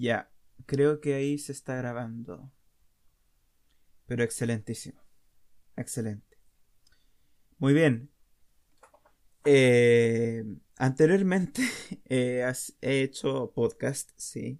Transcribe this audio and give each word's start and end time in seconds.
Ya, 0.00 0.32
creo 0.64 0.98
que 0.98 1.12
ahí 1.12 1.36
se 1.36 1.52
está 1.52 1.76
grabando. 1.76 2.50
Pero 4.06 4.24
excelentísimo. 4.24 4.98
Excelente. 5.76 6.38
Muy 7.58 7.74
bien. 7.74 8.10
Eh, 9.44 10.42
anteriormente 10.76 11.62
he 12.06 12.42
hecho 12.80 13.52
podcast, 13.54 14.10
sí. 14.16 14.58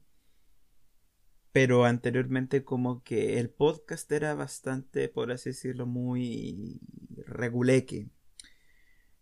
Pero 1.53 1.87
anteriormente 1.87 2.63
como 2.63 3.03
que 3.03 3.39
el 3.39 3.49
podcast 3.49 4.13
era 4.13 4.35
bastante, 4.35 5.09
por 5.09 5.33
así 5.33 5.51
decirlo, 5.51 5.87
muy 5.87 6.83
reguleque. 7.17 8.11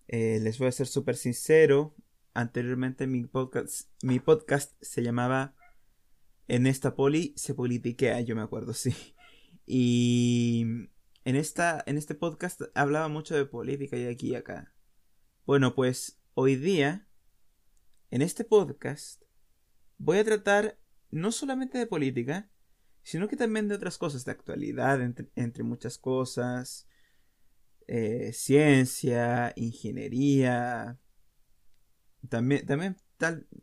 Eh, 0.08 0.40
les 0.42 0.58
voy 0.58 0.66
a 0.66 0.72
ser 0.72 0.88
súper 0.88 1.14
sincero. 1.14 1.94
Anteriormente 2.34 3.06
mi 3.06 3.24
podcast, 3.24 3.88
mi 4.02 4.18
podcast 4.18 4.72
se 4.82 5.04
llamaba 5.04 5.54
En 6.48 6.66
esta 6.66 6.94
poli 6.94 7.34
se 7.36 7.54
politiquea, 7.54 8.20
yo 8.22 8.34
me 8.34 8.42
acuerdo, 8.42 8.72
sí. 8.74 8.94
Y 9.66 10.64
en, 11.24 11.36
esta, 11.36 11.82
en 11.86 11.98
este 11.98 12.14
podcast 12.14 12.62
hablaba 12.74 13.08
mucho 13.08 13.36
de 13.36 13.44
política 13.44 13.96
y 13.96 14.06
aquí 14.06 14.30
y 14.30 14.34
acá. 14.34 14.74
Bueno, 15.46 15.74
pues 15.74 16.18
hoy 16.34 16.56
día, 16.56 17.06
en 18.10 18.22
este 18.22 18.44
podcast, 18.44 19.22
voy 19.98 20.18
a 20.18 20.24
tratar 20.24 20.78
no 21.10 21.32
solamente 21.32 21.78
de 21.78 21.86
política, 21.86 22.50
sino 23.02 23.28
que 23.28 23.36
también 23.36 23.68
de 23.68 23.74
otras 23.74 23.98
cosas, 23.98 24.24
de 24.24 24.32
actualidad, 24.32 25.00
entre 25.00 25.64
muchas 25.64 25.98
cosas, 25.98 26.88
eh, 27.86 28.32
ciencia, 28.34 29.52
ingeniería. 29.56 30.98
También, 32.28 32.66
también, 32.66 32.96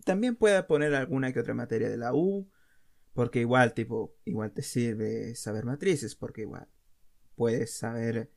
también 0.04 0.36
puede 0.36 0.62
poner 0.64 0.96
alguna 0.96 1.32
que 1.32 1.40
otra 1.40 1.54
materia 1.54 1.90
de 1.90 1.98
la 1.98 2.14
U. 2.14 2.50
Porque 3.16 3.40
igual, 3.40 3.74
tipo, 3.74 4.14
igual 4.26 4.52
te 4.52 4.62
sirve 4.62 5.36
saber 5.36 5.64
matrices. 5.64 6.16
Porque 6.16 6.42
igual 6.42 6.68
puedes 7.36 7.74
saber 7.74 8.30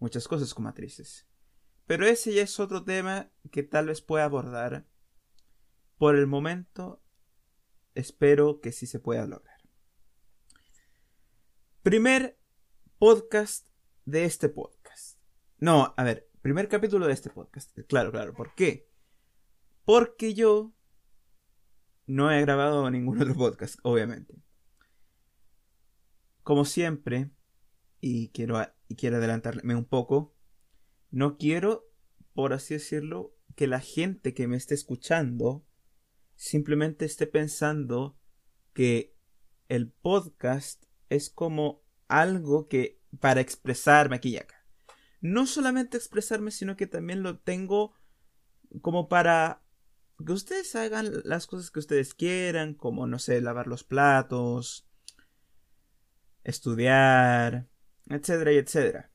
muchas 0.00 0.26
cosas 0.26 0.52
con 0.52 0.64
matrices. 0.64 1.28
Pero 1.86 2.04
ese 2.06 2.34
ya 2.34 2.42
es 2.42 2.58
otro 2.58 2.82
tema 2.82 3.30
que 3.52 3.62
tal 3.62 3.86
vez 3.86 4.02
pueda 4.02 4.24
abordar. 4.24 4.84
Por 5.96 6.16
el 6.16 6.26
momento, 6.26 7.00
espero 7.94 8.60
que 8.60 8.72
sí 8.72 8.86
se 8.86 8.98
pueda 8.98 9.28
lograr. 9.28 9.60
Primer 11.84 12.36
podcast 12.98 13.68
de 14.06 14.24
este 14.24 14.48
podcast. 14.48 15.20
No, 15.58 15.94
a 15.96 16.02
ver, 16.02 16.28
primer 16.42 16.68
capítulo 16.68 17.06
de 17.06 17.12
este 17.12 17.30
podcast. 17.30 17.78
Claro, 17.88 18.10
claro. 18.10 18.34
¿Por 18.34 18.56
qué? 18.56 18.90
Porque 19.84 20.34
yo 20.34 20.75
no 22.06 22.30
he 22.30 22.40
grabado 22.40 22.90
ningún 22.90 23.20
otro 23.20 23.34
podcast, 23.34 23.78
obviamente. 23.82 24.34
Como 26.42 26.64
siempre, 26.64 27.30
y 28.00 28.28
quiero, 28.28 28.60
y 28.88 28.96
quiero 28.96 29.16
adelantarme 29.16 29.74
un 29.74 29.84
poco, 29.84 30.34
no 31.10 31.36
quiero, 31.36 31.90
por 32.34 32.52
así 32.52 32.74
decirlo, 32.74 33.34
que 33.54 33.66
la 33.66 33.80
gente 33.80 34.34
que 34.34 34.46
me 34.46 34.56
esté 34.56 34.74
escuchando 34.74 35.66
simplemente 36.34 37.04
esté 37.04 37.26
pensando 37.26 38.18
que 38.74 39.16
el 39.68 39.90
podcast 39.90 40.84
es 41.08 41.30
como 41.30 41.82
algo 42.08 42.68
que 42.68 43.00
para 43.18 43.40
expresarme 43.40 44.16
aquí 44.16 44.30
y 44.30 44.36
acá 44.36 44.56
no 45.20 45.46
solamente 45.46 45.96
expresarme, 45.96 46.50
sino 46.50 46.76
que 46.76 46.86
también 46.86 47.22
lo 47.22 47.38
tengo 47.38 47.94
como 48.80 49.08
para 49.08 49.62
que 50.24 50.32
ustedes 50.32 50.74
hagan 50.76 51.10
las 51.24 51.46
cosas 51.46 51.70
que 51.70 51.78
ustedes 51.78 52.14
quieran, 52.14 52.74
como, 52.74 53.06
no 53.06 53.18
sé, 53.18 53.40
lavar 53.40 53.66
los 53.66 53.84
platos, 53.84 54.88
estudiar, 56.44 57.68
etcétera 58.08 58.52
y 58.52 58.56
etcétera. 58.56 59.12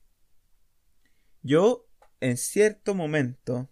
Yo, 1.42 1.88
en 2.20 2.36
cierto 2.36 2.94
momento, 2.94 3.68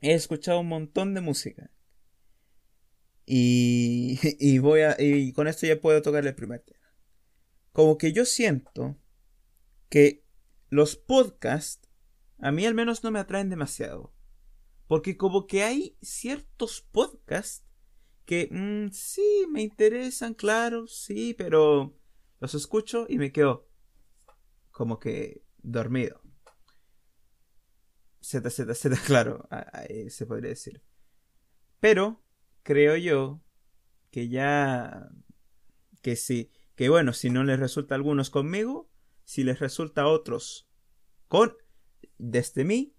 he 0.00 0.14
escuchado 0.14 0.60
un 0.60 0.68
montón 0.68 1.14
de 1.14 1.20
música. 1.20 1.70
Y, 3.26 4.18
y 4.38 4.58
voy 4.58 4.82
a. 4.82 4.96
Y 4.98 5.32
con 5.32 5.48
esto 5.48 5.66
ya 5.66 5.80
puedo 5.80 6.02
tocar 6.02 6.26
el 6.26 6.34
primer 6.34 6.60
tema. 6.60 6.78
Como 7.72 7.98
que 7.98 8.12
yo 8.12 8.24
siento 8.24 8.96
que 9.88 10.24
los 10.68 10.96
podcasts 10.96 11.88
a 12.38 12.52
mí 12.52 12.64
al 12.66 12.74
menos 12.74 13.02
no 13.02 13.10
me 13.10 13.18
atraen 13.18 13.50
demasiado. 13.50 14.12
Porque 14.88 15.16
como 15.16 15.46
que 15.46 15.62
hay 15.62 15.96
ciertos 16.02 16.80
podcasts 16.80 17.64
que 18.24 18.48
mm, 18.50 18.90
sí 18.90 19.46
me 19.50 19.62
interesan, 19.62 20.34
claro, 20.34 20.86
sí, 20.86 21.34
pero 21.34 21.96
los 22.40 22.54
escucho 22.54 23.06
y 23.08 23.18
me 23.18 23.30
quedo 23.30 23.68
como 24.70 24.98
que 24.98 25.44
dormido. 25.58 26.20
Z, 28.20 28.50
Z, 28.50 28.74
Z, 28.74 28.96
claro, 29.06 29.48
se 30.08 30.26
podría 30.26 30.50
decir. 30.50 30.82
Pero 31.80 32.22
creo 32.62 32.96
yo 32.96 33.40
que 34.10 34.28
ya 34.28 35.08
que 36.02 36.16
sí, 36.16 36.50
que 36.74 36.88
bueno, 36.88 37.12
si 37.12 37.30
no 37.30 37.44
les 37.44 37.58
resulta 37.58 37.94
a 37.94 37.96
algunos 37.96 38.30
conmigo, 38.30 38.90
si 39.24 39.44
les 39.44 39.58
resulta 39.58 40.02
a 40.02 40.08
otros 40.08 40.68
con 41.28 41.56
desde 42.18 42.64
mí, 42.64 42.97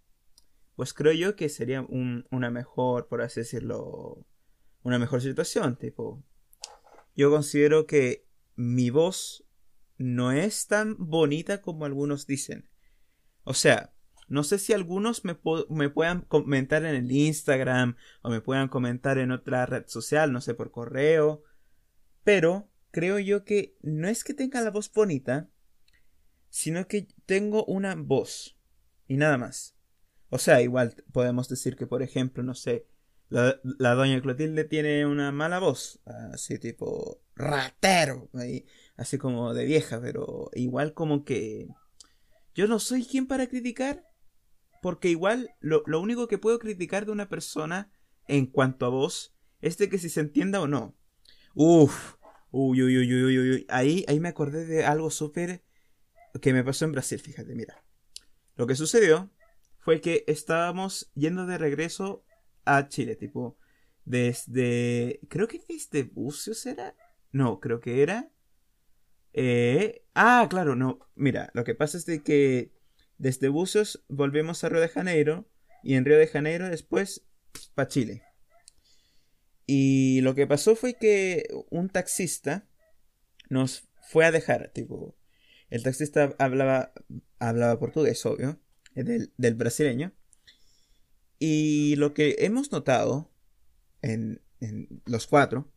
pues 0.80 0.94
creo 0.94 1.12
yo 1.12 1.36
que 1.36 1.50
sería 1.50 1.82
una 1.82 2.52
mejor, 2.52 3.10
por 3.10 3.22
así 3.22 3.42
decirlo, 3.42 4.26
una 4.82 4.98
mejor 4.98 5.22
situación. 5.22 5.76
Tipo, 5.76 6.24
yo 7.18 7.30
considero 7.30 7.86
que 7.86 8.26
mi 8.56 8.90
voz 8.90 9.44
no 9.98 10.32
es 10.32 10.68
tan 10.68 10.96
bonita 10.98 11.62
como 11.62 11.84
algunos 11.84 12.28
dicen. 12.28 12.70
O 13.44 13.54
sea, 13.54 13.92
no 14.30 14.46
sé 14.46 14.58
si 14.58 14.72
algunos 14.72 15.26
me, 15.26 15.38
me, 15.68 15.90
puedan 15.90 16.22
comentar 16.22 16.86
en 16.86 16.96
el 16.96 17.12
Instagram 17.12 17.98
o 18.22 18.30
me 18.30 18.40
puedan 18.40 18.70
comentar 18.70 19.18
en 19.18 19.32
otra 19.32 19.66
red 19.66 19.84
social, 19.88 20.32
no 20.32 20.40
sé, 20.40 20.54
por 20.54 20.72
correo. 20.72 21.44
Pero 22.24 22.70
creo 22.92 23.20
yo 23.20 23.44
que 23.44 23.76
no 23.82 24.08
es 24.08 24.24
que 24.24 24.34
tenga 24.34 24.62
la 24.62 24.72
voz 24.72 24.90
bonita, 24.94 25.50
sino 26.50 26.88
que 26.88 27.10
tengo 27.26 27.66
una 27.66 27.96
voz 27.96 28.58
y 29.10 29.18
nada 29.18 29.38
más. 29.38 29.76
O 30.30 30.38
sea, 30.38 30.62
igual 30.62 30.96
podemos 31.12 31.50
decir 31.50 31.76
que, 31.76 31.88
por 31.88 32.04
ejemplo, 32.04 32.44
no 32.44 32.54
sé, 32.54 32.88
la, 33.30 33.94
doña 33.96 34.22
Clotilde 34.22 34.64
tiene 34.64 35.06
una 35.06 35.32
mala 35.32 35.60
voz, 35.60 36.02
así 36.34 36.58
tipo 36.58 37.22
ratero, 37.36 38.30
así 38.96 39.18
como 39.18 39.54
de 39.54 39.66
vieja, 39.66 40.02
pero 40.02 40.50
igual 40.54 40.94
como 40.94 41.24
que 41.24 41.68
yo 42.56 42.68
no 42.68 42.80
soy 42.80 43.06
quien 43.06 43.28
para 43.28 43.48
criticar, 43.48 44.04
porque 44.82 45.10
igual 45.10 45.52
lo, 45.60 45.84
lo 45.86 46.02
único 46.02 46.28
que 46.28 46.38
puedo 46.38 46.60
criticar 46.60 47.06
de 47.06 47.12
una 47.12 47.30
persona 47.30 47.92
en 48.28 48.48
cuanto 48.48 48.86
a 48.86 48.90
voz 48.90 49.36
es 49.62 49.78
de 49.78 49.90
que 49.90 49.98
si 49.98 50.10
se 50.10 50.22
entienda 50.22 50.62
o 50.62 50.68
no. 50.68 50.96
Uf, 51.54 52.16
uy, 52.52 52.82
uy, 52.82 52.98
uy, 52.98 53.24
uy, 53.24 53.38
uy, 53.38 53.66
ahí, 53.70 54.06
ahí 54.08 54.20
me 54.20 54.30
acordé 54.30 54.66
de 54.66 54.86
algo 54.86 55.12
súper 55.12 55.64
que 56.42 56.54
me 56.54 56.64
pasó 56.64 56.86
en 56.86 56.94
Brasil, 56.94 57.20
fíjate, 57.20 57.56
mira. 57.56 57.84
Lo 58.56 58.68
que 58.68 58.76
sucedió 58.76 59.32
fue 59.90 60.02
que 60.02 60.24
estábamos 60.28 61.12
yendo 61.16 61.48
de 61.48 61.58
regreso 61.58 62.24
a 62.64 62.90
Chile, 62.90 63.16
tipo, 63.16 63.58
desde, 64.06 65.20
creo 65.30 65.48
que 65.48 65.64
desde 65.68 66.04
Bucios 66.04 66.68
era, 66.68 66.96
no, 67.32 67.60
creo 67.60 67.80
que 67.80 68.04
era, 68.04 68.30
eh, 69.34 70.04
ah, 70.14 70.46
claro, 70.48 70.76
no, 70.76 71.00
mira, 71.16 71.50
lo 71.56 71.64
que 71.64 71.74
pasa 71.74 71.98
es 71.98 72.06
de 72.06 72.22
que 72.22 72.72
desde 73.18 73.50
Bucios 73.50 74.06
volvemos 74.10 74.64
a 74.64 74.70
Río 74.70 74.80
de 74.80 74.90
Janeiro 74.90 75.50
y 75.82 75.96
en 75.96 76.06
Río 76.06 76.20
de 76.20 76.28
Janeiro 76.28 76.70
después 76.70 77.26
para 77.74 77.88
Chile. 77.88 78.22
Y 79.66 80.22
lo 80.22 80.36
que 80.36 80.46
pasó 80.46 80.76
fue 80.76 81.00
que 81.00 81.48
un 81.72 81.90
taxista 81.90 82.70
nos 83.50 83.90
fue 84.08 84.24
a 84.26 84.32
dejar, 84.32 84.70
tipo, 84.72 85.18
el 85.72 85.82
taxista 85.82 86.36
hablaba, 86.38 86.94
hablaba 87.40 87.80
portugués, 87.80 88.24
obvio, 88.28 88.62
del, 88.96 89.56
brasileño. 89.56 90.14
Y 91.38 91.96
lo 91.96 92.14
que 92.14 92.36
hemos 92.40 92.72
notado 92.72 93.32
en, 94.02 94.42
los 95.06 95.28
cuatro 95.28 95.72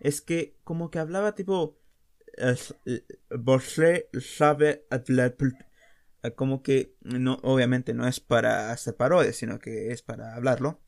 es 0.00 0.20
que 0.20 0.58
como 0.64 0.90
que 0.90 0.98
hablaba 0.98 1.34
tipo 1.34 1.78
sabe 4.20 4.86
como 6.36 6.62
que 6.62 6.96
no 7.02 7.38
obviamente 7.42 7.92
no 7.92 8.08
es 8.08 8.18
para 8.18 8.72
hacer 8.72 8.96
parodias 8.96 9.36
sino 9.36 9.58
que 9.58 9.92
es 9.92 10.02
para 10.02 10.34
hablarlo 10.34 10.80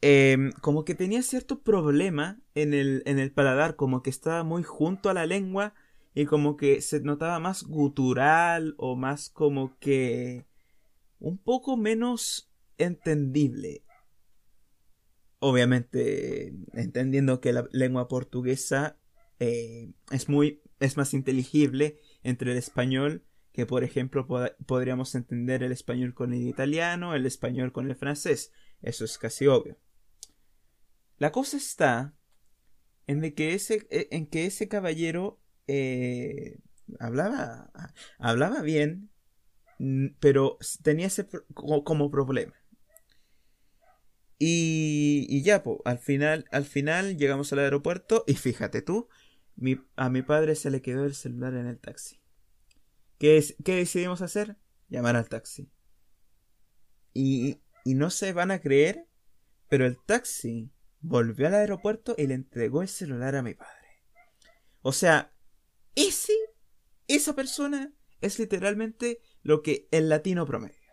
em, 0.00 0.52
como 0.52 0.84
que 0.86 0.94
tenía 0.94 1.22
cierto 1.22 1.62
problema 1.62 2.40
en 2.54 2.72
el, 2.72 3.02
en 3.04 3.18
el 3.18 3.30
paladar 3.30 3.76
como 3.76 4.02
que 4.02 4.10
estaba 4.10 4.42
muy 4.42 4.62
junto 4.62 5.10
a 5.10 5.14
la 5.14 5.26
lengua 5.26 5.74
y 6.16 6.24
como 6.24 6.56
que 6.56 6.80
se 6.80 7.00
notaba 7.00 7.38
más 7.38 7.62
gutural 7.62 8.74
o 8.78 8.96
más 8.96 9.28
como 9.28 9.78
que 9.78 10.46
un 11.18 11.36
poco 11.36 11.76
menos 11.76 12.50
entendible. 12.78 13.84
obviamente 15.40 16.54
entendiendo 16.72 17.42
que 17.42 17.52
la 17.52 17.68
lengua 17.70 18.08
portuguesa 18.08 18.98
eh, 19.40 19.92
es 20.10 20.30
muy 20.30 20.62
es 20.80 20.96
más 20.96 21.12
inteligible 21.12 22.00
entre 22.22 22.52
el 22.52 22.56
español 22.56 23.26
que 23.52 23.66
por 23.66 23.84
ejemplo 23.84 24.26
podríamos 24.64 25.14
entender 25.14 25.62
el 25.62 25.72
español 25.72 26.14
con 26.14 26.32
el 26.32 26.48
italiano, 26.48 27.14
el 27.14 27.26
español 27.26 27.72
con 27.72 27.90
el 27.90 27.96
francés. 27.96 28.52
Eso 28.80 29.04
es 29.04 29.18
casi 29.18 29.48
obvio. 29.48 29.76
La 31.18 31.30
cosa 31.30 31.58
está 31.58 32.14
en, 33.06 33.20
que, 33.34 33.52
ese, 33.52 33.86
e, 33.90 34.08
en 34.12 34.26
que 34.26 34.46
ese 34.46 34.68
caballero 34.68 35.42
eh, 35.66 36.58
hablaba, 36.98 37.70
hablaba 38.18 38.62
bien, 38.62 39.10
pero 40.20 40.58
tenía 40.82 41.06
ese 41.06 41.26
como 41.54 42.10
problema. 42.10 42.54
Y, 44.38 45.42
ya, 45.42 45.62
al, 45.84 45.98
final, 45.98 46.44
al 46.50 46.64
final 46.64 47.16
llegamos 47.16 47.52
al 47.52 47.60
aeropuerto 47.60 48.24
y 48.26 48.34
fíjate 48.34 48.82
tú, 48.82 49.08
a 49.96 50.10
mi 50.10 50.22
padre 50.22 50.54
se 50.54 50.70
le 50.70 50.82
quedó 50.82 51.04
el 51.04 51.14
celular 51.14 51.54
en 51.54 51.66
el 51.66 51.78
taxi. 51.78 52.20
¿Qué, 53.18 53.42
decidimos 53.64 54.20
hacer? 54.20 54.56
Llamar 54.88 55.16
al 55.16 55.28
taxi. 55.28 55.70
Y, 57.14 57.62
y 57.84 57.94
no 57.94 58.10
se 58.10 58.34
van 58.34 58.50
a 58.50 58.60
creer, 58.60 59.08
pero 59.68 59.86
el 59.86 59.96
taxi 60.04 60.70
volvió 61.00 61.46
al 61.46 61.54
aeropuerto 61.54 62.14
y 62.18 62.26
le 62.26 62.34
entregó 62.34 62.82
el 62.82 62.88
celular 62.88 63.36
a 63.36 63.42
mi 63.42 63.54
padre. 63.54 64.02
O 64.82 64.92
sea, 64.92 65.32
ese, 65.96 66.32
esa 67.08 67.34
persona 67.34 67.92
es 68.20 68.38
literalmente 68.38 69.20
lo 69.42 69.62
que 69.62 69.88
el 69.90 70.08
latino 70.08 70.46
promedio. 70.46 70.92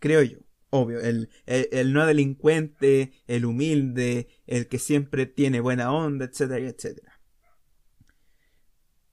Creo 0.00 0.22
yo. 0.22 0.38
Obvio, 0.70 1.00
el, 1.00 1.30
el, 1.46 1.92
no 1.92 2.04
delincuente, 2.06 3.12
el 3.28 3.44
humilde, 3.44 4.28
el 4.46 4.66
que 4.66 4.80
siempre 4.80 5.24
tiene 5.24 5.60
buena 5.60 5.92
onda, 5.92 6.24
etcétera, 6.24 6.68
etcétera. 6.68 7.20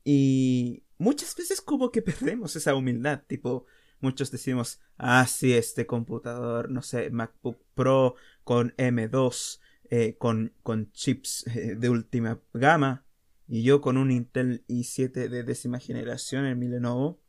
Y, 0.03 0.83
muchas 0.97 1.35
veces 1.35 1.61
como 1.61 1.91
que 1.91 2.01
perdemos 2.01 2.55
esa 2.55 2.75
humildad, 2.75 3.23
tipo, 3.27 3.65
muchos 3.99 4.31
decimos, 4.31 4.79
ah, 4.97 5.25
sí, 5.27 5.53
este 5.53 5.85
computador, 5.85 6.69
no 6.69 6.81
sé, 6.81 7.09
MacBook 7.11 7.61
Pro 7.75 8.15
con 8.43 8.73
M2, 8.77 9.59
eh, 9.89 10.17
con, 10.17 10.53
con 10.63 10.91
chips 10.91 11.45
eh, 11.47 11.75
de 11.75 11.89
última 11.89 12.41
gama, 12.53 13.02
y 13.47 13.63
yo 13.63 13.81
con 13.81 13.97
un 13.97 14.11
Intel 14.11 14.63
i7 14.67 15.29
de 15.29 15.43
décima 15.43 15.79
generación 15.79 16.45
en 16.45 16.59
mi 16.59 16.67
Lenovo. 16.67 17.21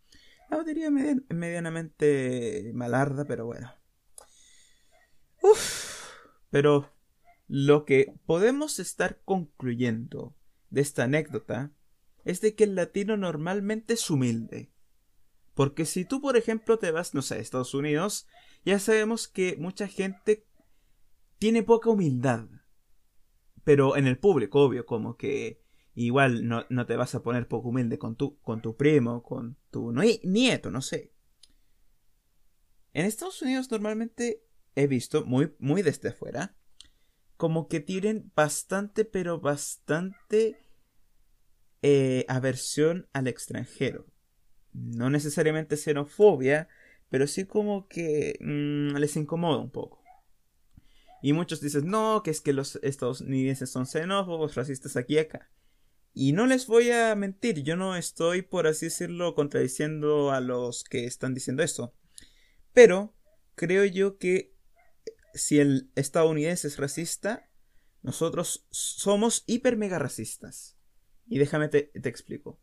La 0.50 0.58
batería 0.58 0.90
medianamente 0.90 2.70
malarda, 2.74 3.24
pero 3.24 3.46
bueno. 3.46 3.72
Uf, 5.42 6.10
pero 6.50 6.90
lo 7.48 7.84
que 7.84 8.14
podemos 8.26 8.78
estar 8.78 9.20
concluyendo 9.24 10.34
de 10.70 10.80
esta 10.80 11.04
anécdota 11.04 11.72
es 12.24 12.40
de 12.40 12.54
que 12.54 12.64
el 12.64 12.74
latino 12.74 13.16
normalmente 13.16 13.94
es 13.94 14.08
humilde. 14.10 14.70
Porque 15.54 15.84
si 15.84 16.04
tú, 16.04 16.20
por 16.20 16.36
ejemplo, 16.36 16.78
te 16.78 16.90
vas, 16.90 17.14
no 17.14 17.22
sé, 17.22 17.34
a 17.34 17.38
Estados 17.38 17.74
Unidos, 17.74 18.26
ya 18.64 18.78
sabemos 18.78 19.28
que 19.28 19.56
mucha 19.56 19.86
gente 19.86 20.46
tiene 21.38 21.62
poca 21.62 21.90
humildad. 21.90 22.46
Pero 23.62 23.96
en 23.96 24.06
el 24.06 24.18
público, 24.18 24.62
obvio, 24.62 24.84
como 24.86 25.16
que 25.16 25.63
igual 25.94 26.46
no, 26.46 26.66
no 26.68 26.86
te 26.86 26.96
vas 26.96 27.14
a 27.14 27.22
poner 27.22 27.48
poco 27.48 27.68
humilde 27.68 27.98
con 27.98 28.16
tu, 28.16 28.38
con 28.40 28.62
tu 28.62 28.76
primo, 28.76 29.22
con 29.22 29.56
tu 29.70 29.92
nieto, 29.92 30.70
no 30.70 30.82
sé. 30.82 31.12
En 32.92 33.06
Estados 33.06 33.40
Unidos 33.42 33.70
normalmente 33.70 34.44
he 34.74 34.86
visto, 34.86 35.24
muy, 35.24 35.54
muy 35.58 35.82
desde 35.82 36.10
afuera, 36.10 36.56
como 37.36 37.68
que 37.68 37.80
tienen 37.80 38.32
bastante, 38.34 39.04
pero 39.04 39.40
bastante 39.40 40.56
eh, 41.82 42.24
aversión 42.28 43.08
al 43.12 43.26
extranjero. 43.26 44.06
No 44.72 45.10
necesariamente 45.10 45.76
xenofobia, 45.76 46.68
pero 47.08 47.26
sí 47.26 47.44
como 47.44 47.86
que 47.88 48.38
mm, 48.40 48.96
les 48.96 49.16
incomoda 49.16 49.58
un 49.58 49.70
poco. 49.70 50.02
Y 51.22 51.32
muchos 51.32 51.60
dicen, 51.60 51.88
no, 51.88 52.22
que 52.22 52.30
es 52.30 52.40
que 52.40 52.52
los 52.52 52.76
estadounidenses 52.82 53.70
son 53.70 53.86
xenófobos, 53.86 54.54
racistas 54.54 54.96
aquí 54.96 55.14
y 55.14 55.18
acá. 55.18 55.50
Y 56.16 56.32
no 56.32 56.46
les 56.46 56.68
voy 56.68 56.92
a 56.92 57.12
mentir, 57.16 57.64
yo 57.64 57.74
no 57.74 57.96
estoy, 57.96 58.42
por 58.42 58.68
así 58.68 58.86
decirlo, 58.86 59.34
contradiciendo 59.34 60.30
a 60.30 60.40
los 60.40 60.84
que 60.84 61.06
están 61.06 61.34
diciendo 61.34 61.64
esto. 61.64 61.92
Pero 62.72 63.16
creo 63.56 63.84
yo 63.84 64.16
que 64.16 64.54
si 65.34 65.58
el 65.58 65.90
estadounidense 65.96 66.68
es 66.68 66.78
racista, 66.78 67.50
nosotros 68.02 68.68
somos 68.70 69.42
hiper 69.48 69.76
mega 69.76 69.98
racistas. 69.98 70.78
Y 71.26 71.38
déjame 71.38 71.68
te, 71.68 71.90
explico. 72.08 72.60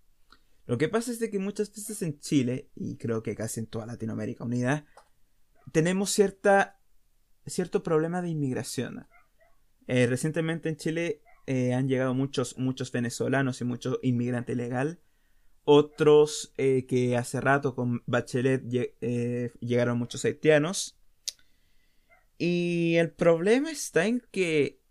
Lo 0.66 0.78
que 0.78 0.88
pasa 0.88 1.12
es 1.12 1.20
de 1.20 1.30
que 1.30 1.40
muchas 1.40 1.72
veces 1.72 2.02
en 2.04 2.20
Chile, 2.20 2.70
y 2.74 2.96
creo 2.96 3.22
que 3.22 3.36
casi 3.36 3.60
en 3.60 3.68
toda 3.68 3.86
Latinoamérica 3.86 4.46
Unida, 4.46 4.86
tenemos 5.74 6.12
cierta, 6.12 6.80
cierto 7.46 7.84
problema 7.84 8.22
de 8.22 8.30
inmigración. 8.30 9.08
Eh, 9.88 10.08
recientemente 10.08 10.70
en 10.70 10.78
Chile 10.78 11.22
eh, 11.48 11.74
han 11.74 11.88
llegado 11.88 12.14
muchos, 12.14 12.58
muchos 12.58 12.92
venezolanos 12.92 13.62
y 13.62 13.66
mucho 13.66 14.00
inmigrante 14.02 14.54
ilegal. 14.54 15.00
Otros 15.64 16.54
eh, 16.58 16.86
que 16.88 17.18
hace 17.18 17.40
rato 17.40 17.76
con 17.76 18.04
Bachelet 18.08 18.64
llegaron 19.60 19.98
muchos 19.98 20.26
haitianos. 20.26 20.98
Y 22.38 22.96
el 22.96 23.12
problema 23.12 23.70
está 23.70 24.08
en 24.08 24.24
que 24.32 24.82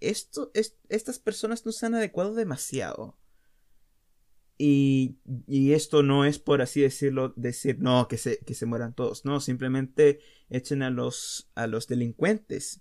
esto, 0.00 0.50
estas 0.88 1.18
personas 1.18 1.64
no 1.64 1.72
se 1.72 1.86
han 1.86 1.94
adecuado 1.94 2.34
demasiado. 2.34 3.16
Y, 4.58 5.16
y, 5.46 5.72
esto 5.72 6.02
no 6.02 6.24
es 6.24 6.38
por 6.38 6.62
así 6.62 6.82
decirlo, 6.82 7.32
decir 7.36 7.78
no, 7.80 8.06
que 8.06 8.18
se, 8.18 8.38
que 8.38 8.54
se 8.54 8.66
mueran 8.66 8.94
todos. 8.94 9.24
No, 9.24 9.40
simplemente 9.40 10.20
echen 10.50 10.82
a 10.82 10.90
los, 10.90 11.50
a 11.54 11.66
los 11.66 11.88
delincuentes 11.88 12.80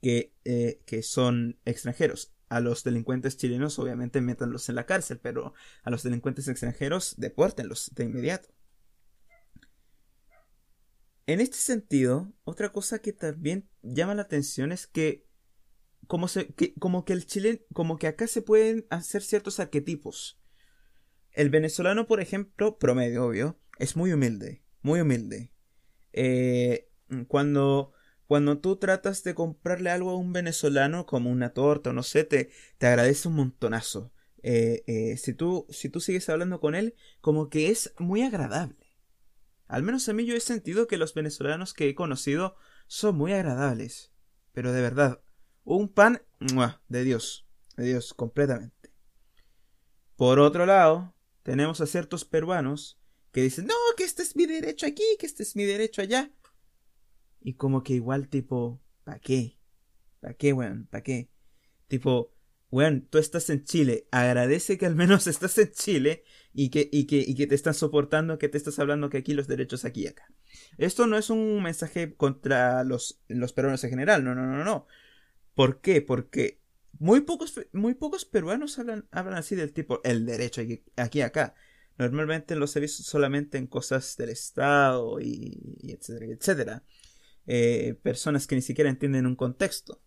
que, 0.00 0.34
eh, 0.44 0.80
que 0.86 1.02
son 1.02 1.58
extranjeros. 1.64 2.32
A 2.48 2.60
los 2.60 2.82
delincuentes 2.82 3.36
chilenos, 3.36 3.78
obviamente, 3.78 4.20
métanlos 4.20 4.68
en 4.68 4.74
la 4.74 4.86
cárcel, 4.86 5.20
pero 5.22 5.54
a 5.84 5.90
los 5.90 6.02
delincuentes 6.02 6.48
extranjeros, 6.48 7.14
depórtenlos 7.16 7.92
de 7.94 8.04
inmediato. 8.04 8.48
En 11.26 11.40
este 11.40 11.58
sentido, 11.58 12.32
otra 12.42 12.72
cosa 12.72 12.98
que 12.98 13.12
también 13.12 13.68
llama 13.82 14.16
la 14.16 14.22
atención 14.22 14.72
es 14.72 14.88
que 14.88 15.28
como, 16.08 16.26
que, 16.56 16.74
como 16.74 17.04
que 17.04 17.12
el 17.12 17.24
chileno, 17.24 17.60
como 17.72 17.98
que 17.98 18.08
acá 18.08 18.26
se 18.26 18.42
pueden 18.42 18.84
hacer 18.90 19.22
ciertos 19.22 19.60
arquetipos. 19.60 20.40
El 21.30 21.50
venezolano, 21.50 22.08
por 22.08 22.20
ejemplo, 22.20 22.78
promedio, 22.78 23.26
obvio, 23.26 23.60
es 23.78 23.94
muy 23.94 24.12
humilde, 24.12 24.64
muy 24.82 25.00
humilde. 25.00 25.52
Eh, 26.12 26.90
cuando, 27.28 27.92
cuando 28.30 28.58
tú 28.58 28.76
tratas 28.76 29.24
de 29.24 29.34
comprarle 29.34 29.90
algo 29.90 30.10
a 30.10 30.16
un 30.16 30.32
venezolano, 30.32 31.04
como 31.04 31.30
una 31.30 31.52
torta 31.52 31.90
o 31.90 31.92
no 31.92 32.04
sé, 32.04 32.22
te, 32.22 32.48
te 32.78 32.86
agradece 32.86 33.26
un 33.26 33.34
montonazo. 33.34 34.12
Eh, 34.44 34.84
eh, 34.86 35.16
si, 35.16 35.34
tú, 35.34 35.66
si 35.68 35.88
tú 35.88 35.98
sigues 35.98 36.28
hablando 36.28 36.60
con 36.60 36.76
él, 36.76 36.94
como 37.20 37.48
que 37.48 37.70
es 37.70 37.92
muy 37.98 38.22
agradable. 38.22 38.76
Al 39.66 39.82
menos 39.82 40.08
a 40.08 40.12
mí 40.12 40.26
yo 40.26 40.36
he 40.36 40.40
sentido 40.40 40.86
que 40.86 40.96
los 40.96 41.12
venezolanos 41.12 41.74
que 41.74 41.88
he 41.88 41.96
conocido 41.96 42.54
son 42.86 43.16
muy 43.16 43.32
agradables. 43.32 44.12
Pero 44.52 44.70
de 44.70 44.80
verdad, 44.80 45.20
un 45.64 45.88
pan 45.88 46.22
de 46.86 47.02
Dios, 47.02 47.48
de 47.76 47.84
Dios, 47.86 48.14
completamente. 48.14 48.92
Por 50.14 50.38
otro 50.38 50.66
lado, 50.66 51.16
tenemos 51.42 51.80
a 51.80 51.86
ciertos 51.86 52.24
peruanos 52.24 52.96
que 53.32 53.42
dicen, 53.42 53.66
no, 53.66 53.74
que 53.96 54.04
este 54.04 54.22
es 54.22 54.36
mi 54.36 54.46
derecho 54.46 54.86
aquí, 54.86 55.16
que 55.18 55.26
este 55.26 55.42
es 55.42 55.56
mi 55.56 55.64
derecho 55.64 56.00
allá. 56.00 56.30
Y 57.40 57.54
como 57.54 57.82
que 57.82 57.94
igual 57.94 58.28
tipo, 58.28 58.80
¿pa' 59.04 59.18
qué? 59.18 59.58
¿Pa' 60.20 60.34
qué, 60.34 60.52
weón? 60.52 60.86
¿Pa' 60.90 61.02
qué? 61.02 61.30
Tipo, 61.88 62.34
weón, 62.70 63.06
tú 63.10 63.18
estás 63.18 63.50
en 63.50 63.64
Chile, 63.64 64.06
agradece 64.10 64.78
que 64.78 64.86
al 64.86 64.94
menos 64.94 65.26
estás 65.26 65.56
en 65.58 65.72
Chile 65.72 66.24
y 66.52 66.70
que, 66.70 66.88
y 66.92 67.06
que, 67.06 67.18
y 67.18 67.34
que 67.34 67.46
te 67.46 67.54
están 67.54 67.74
soportando, 67.74 68.38
que 68.38 68.48
te 68.48 68.58
estás 68.58 68.78
hablando 68.78 69.10
que 69.10 69.18
aquí 69.18 69.34
los 69.34 69.48
derechos 69.48 69.84
aquí 69.84 70.02
y 70.02 70.06
acá. 70.08 70.26
Esto 70.78 71.06
no 71.06 71.16
es 71.16 71.30
un 71.30 71.62
mensaje 71.62 72.14
contra 72.14 72.84
los, 72.84 73.20
los 73.28 73.52
peruanos 73.52 73.82
en 73.84 73.90
general, 73.90 74.24
no, 74.24 74.34
no, 74.34 74.46
no, 74.46 74.64
no. 74.64 74.86
¿Por 75.54 75.80
qué? 75.80 76.02
Porque 76.02 76.60
muy 76.98 77.22
pocos, 77.22 77.58
muy 77.72 77.94
pocos 77.94 78.24
peruanos 78.24 78.78
hablan, 78.78 79.08
hablan 79.10 79.38
así 79.38 79.56
del 79.56 79.72
tipo 79.72 80.00
el 80.04 80.26
derecho 80.26 80.60
aquí, 80.60 80.84
aquí 80.96 81.22
acá. 81.22 81.54
Normalmente 81.98 82.56
los 82.56 82.74
he 82.76 82.80
visto 82.80 83.02
solamente 83.02 83.58
en 83.58 83.66
cosas 83.66 84.16
del 84.16 84.30
Estado 84.30 85.20
y, 85.20 85.76
etcétera, 85.82 86.26
etcétera. 86.32 86.84
Eh, 87.46 87.98
personas 88.02 88.46
que 88.46 88.54
ni 88.54 88.62
siquiera 88.62 88.90
entienden 88.90 89.26
un 89.26 89.36
contexto. 89.36 90.02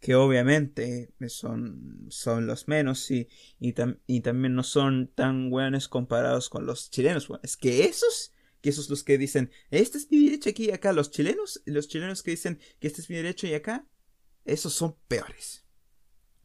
Que 0.00 0.14
obviamente 0.14 1.14
son, 1.28 2.06
son 2.10 2.46
los 2.46 2.68
menos 2.68 3.10
y, 3.10 3.28
y, 3.58 3.72
también 3.72 4.54
no 4.54 4.62
son 4.62 5.08
tan 5.08 5.50
buenos 5.50 5.88
comparados 5.88 6.48
con 6.50 6.66
los 6.66 6.90
chilenos. 6.90 7.28
Es 7.42 7.56
que 7.56 7.84
esos, 7.84 8.32
que 8.60 8.70
esos 8.70 8.90
los 8.90 9.02
que 9.02 9.18
dicen, 9.18 9.50
este 9.70 9.98
es 9.98 10.10
mi 10.10 10.24
derecho 10.26 10.50
aquí 10.50 10.66
y 10.66 10.70
acá, 10.70 10.92
los 10.92 11.10
chilenos, 11.10 11.62
los 11.64 11.88
chilenos 11.88 12.22
que 12.22 12.32
dicen 12.32 12.60
que 12.78 12.88
este 12.88 13.00
es 13.00 13.08
mi 13.08 13.16
derecho 13.16 13.46
y 13.46 13.54
acá, 13.54 13.86
esos 14.44 14.74
son 14.74 14.96
peores. 15.08 15.64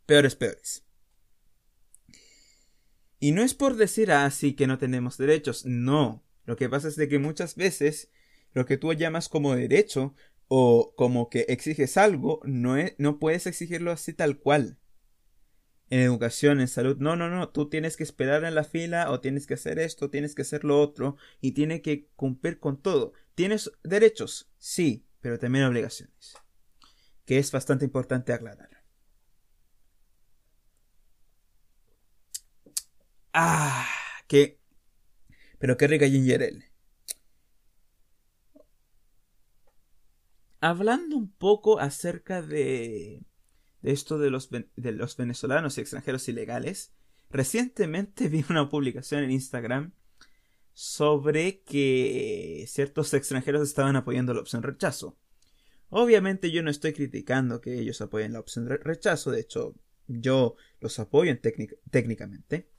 Peores, 0.06 0.36
peores. 0.36 0.86
Y 3.20 3.34
no 3.34 3.44
es 3.44 3.54
por 3.54 3.76
decir 3.76 4.12
así 4.12 4.54
que 4.54 4.66
no 4.66 4.80
tenemos 4.80 5.18
derechos, 5.18 5.66
no. 5.66 6.26
Lo 6.46 6.56
que 6.56 6.68
pasa 6.68 6.88
es 6.88 6.96
de 6.96 7.08
que 7.08 7.20
muchas 7.20 7.56
veces 7.56 8.12
lo 8.54 8.66
que 8.66 8.78
tú 8.78 8.94
llamas 8.94 9.30
como 9.30 9.56
derecho 9.56 10.16
o 10.48 10.94
como 10.96 11.30
que 11.30 11.46
exiges 11.50 11.98
algo, 11.98 12.42
no, 12.44 12.76
no 12.98 13.20
puedes 13.20 13.48
exigirlo 13.48 13.92
así 13.92 14.14
tal 14.14 14.38
cual. 14.40 14.78
En 15.90 16.00
educación, 16.00 16.62
en 16.62 16.68
salud, 16.70 16.98
no, 17.00 17.16
no, 17.16 17.30
no, 17.30 17.50
tú 17.50 17.70
tienes 17.70 17.98
que 17.98 18.04
esperar 18.04 18.46
en 18.46 18.56
la 18.56 18.64
fila 18.64 19.12
o 19.12 19.20
tienes 19.20 19.46
que 19.46 19.56
hacer 19.56 19.78
esto, 19.80 20.10
tienes 20.10 20.36
que 20.36 20.44
hacer 20.44 20.64
lo 20.64 20.80
otro 20.80 21.18
y 21.42 21.52
tiene 21.52 21.82
que 21.82 22.08
cumplir 22.16 22.60
con 22.60 22.82
todo. 22.82 23.14
¿Tienes 23.36 23.72
derechos? 23.84 24.50
Sí, 24.58 25.06
pero 25.20 25.38
también 25.40 25.66
obligaciones. 25.66 26.36
Que 27.26 27.38
es 27.40 27.52
bastante 27.52 27.86
importante 27.86 28.34
aclarar. 28.34 28.70
Ah, 33.34 33.88
qué... 34.28 34.60
Pero 35.60 35.78
qué 35.78 35.88
rica 35.88 36.08
ginger. 36.08 36.71
Hablando 40.62 41.18
un 41.18 41.32
poco 41.32 41.80
acerca 41.80 42.44
de, 42.44 43.26
esto 43.82 44.20
de 44.20 44.30
los, 44.30 44.50
de 44.52 44.92
los 44.92 45.18
venezolanos 45.18 45.78
y 45.78 45.82
extranjeros 45.82 46.30
ilegales, 46.30 46.94
recientemente 47.32 48.28
vi 48.30 48.46
una 48.48 48.70
publicación 48.70 49.24
en 49.24 49.32
Instagram 49.32 49.94
sobre 50.74 51.64
que 51.64 52.66
ciertos 52.68 53.14
extranjeros 53.16 53.68
estaban 53.68 53.96
apoyando 53.96 54.36
la 54.36 54.42
opción 54.42 54.62
rechazo. 54.62 55.18
Obviamente 55.90 56.52
yo 56.52 56.62
no 56.62 56.70
estoy 56.70 56.94
criticando 56.94 57.60
que 57.60 57.80
ellos 57.80 58.00
apoyen 58.00 58.34
la 58.34 58.40
opción 58.40 58.68
rechazo, 58.68 59.32
de 59.32 59.42
hecho 59.42 59.76
yo 60.08 60.56
los 60.80 61.00
apoyo 61.00 61.36
técnicamente. 61.90 62.70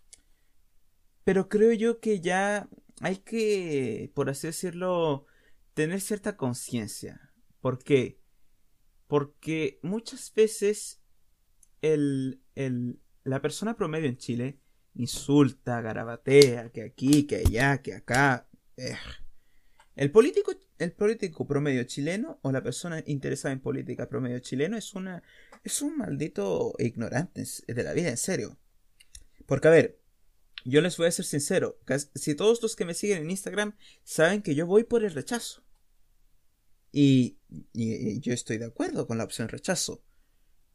Pero 1.25 1.49
creo 1.49 1.73
yo 1.73 1.99
que 1.99 2.21
ya 2.21 2.69
hay 3.01 3.17
que, 3.17 4.13
por 4.15 4.31
así 4.31 4.47
decirlo, 4.47 5.27
tener 5.75 6.01
cierta 6.01 6.37
conciencia. 6.37 7.32
¿Por 7.63 7.79
qué? 7.79 8.21
Porque 9.07 9.79
muchas 9.83 10.35
veces 10.35 11.01
el, 11.81 12.43
el, 12.57 13.01
la 13.25 13.41
persona 13.41 13.77
promedio 13.77 14.09
en 14.09 14.19
Chile 14.19 14.59
insulta, 14.95 15.81
garabatea, 15.81 16.71
que 16.71 16.83
aquí, 16.83 17.27
que 17.27 17.37
allá, 17.37 17.81
que 17.81 17.95
acá. 17.95 18.49
Eh. 18.77 18.97
El 19.95 20.11
político, 20.11 20.53
el 20.79 20.93
político 20.93 21.47
promedio 21.47 21.85
chileno 21.85 22.41
o 22.43 22.51
la 22.51 22.63
persona 22.63 23.03
interesada 23.07 23.53
en 23.53 23.61
política 23.61 24.09
promedio 24.09 24.41
chileno 24.41 24.77
es 24.77 24.95
una 24.95 25.23
es 25.63 25.83
un 25.83 25.97
maldito 25.99 26.75
ignorante 26.79 27.45
de 27.69 27.83
la 27.85 27.93
vida, 27.93 28.09
en 28.09 28.17
serio. 28.17 28.59
Porque 29.47 29.69
a 29.69 29.71
ver, 29.71 30.01
yo 30.65 30.81
les 30.81 30.97
voy 30.97 31.07
a 31.07 31.13
ser 31.13 31.25
sincero, 31.25 31.79
si 32.15 32.35
todos 32.35 32.61
los 32.61 32.75
que 32.75 32.85
me 32.85 32.95
siguen 32.95 33.23
en 33.23 33.31
Instagram 33.31 33.77
saben 34.03 34.43
que 34.43 34.57
yo 34.57 34.67
voy 34.67 34.83
por 34.83 35.05
el 35.05 35.15
rechazo. 35.15 35.62
Y, 36.93 37.39
yo 38.21 38.33
estoy 38.33 38.59
de 38.59 38.67
acuerdo 38.67 39.07
con 39.07 39.19
la 39.19 39.25
opción 39.25 39.49
rechazo. 39.49 40.05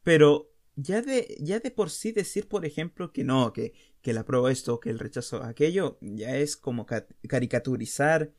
Pero 0.02 0.52
ya 0.74 1.00
de, 1.02 1.36
ya 1.40 1.60
de 1.60 1.70
por 1.70 1.90
sí 1.90 2.12
decir, 2.12 2.48
por 2.48 2.66
ejemplo, 2.66 3.12
que 3.12 3.24
no, 3.24 3.52
que, 3.52 3.72
que 4.02 4.10
el 4.10 4.18
apruebo 4.18 4.48
esto, 4.48 4.80
que 4.80 4.90
el 4.90 4.98
rechazo 4.98 5.42
aquello, 5.42 5.98
ya 6.00 6.36
es 6.36 6.56
como 6.56 6.86
caricaturizar. 7.28 8.32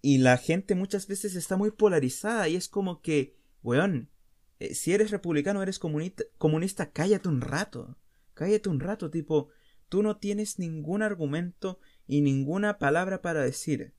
Y 0.00 0.18
la 0.18 0.36
gente 0.36 0.74
muchas 0.74 1.06
veces 1.06 1.36
está 1.36 1.56
muy 1.56 1.70
polarizada 1.70 2.48
y 2.48 2.56
es 2.56 2.68
como 2.68 3.02
que, 3.02 3.36
weón, 3.62 4.10
eh, 4.58 4.74
si 4.74 4.92
eres 4.92 5.10
republicano, 5.10 5.62
eres 5.62 5.78
comunista, 5.78 6.24
comunista, 6.38 6.90
cállate 6.90 7.28
un 7.28 7.40
rato. 7.40 7.96
Cállate 8.34 8.68
un 8.68 8.80
rato, 8.80 9.10
tipo, 9.10 9.48
tú 9.88 10.02
no 10.02 10.16
tienes 10.16 10.58
ningún 10.58 11.02
argumento 11.02 11.78
y 12.06 12.22
ninguna 12.22 12.78
palabra 12.78 13.22
para 13.22 13.42
decir. 13.42 13.92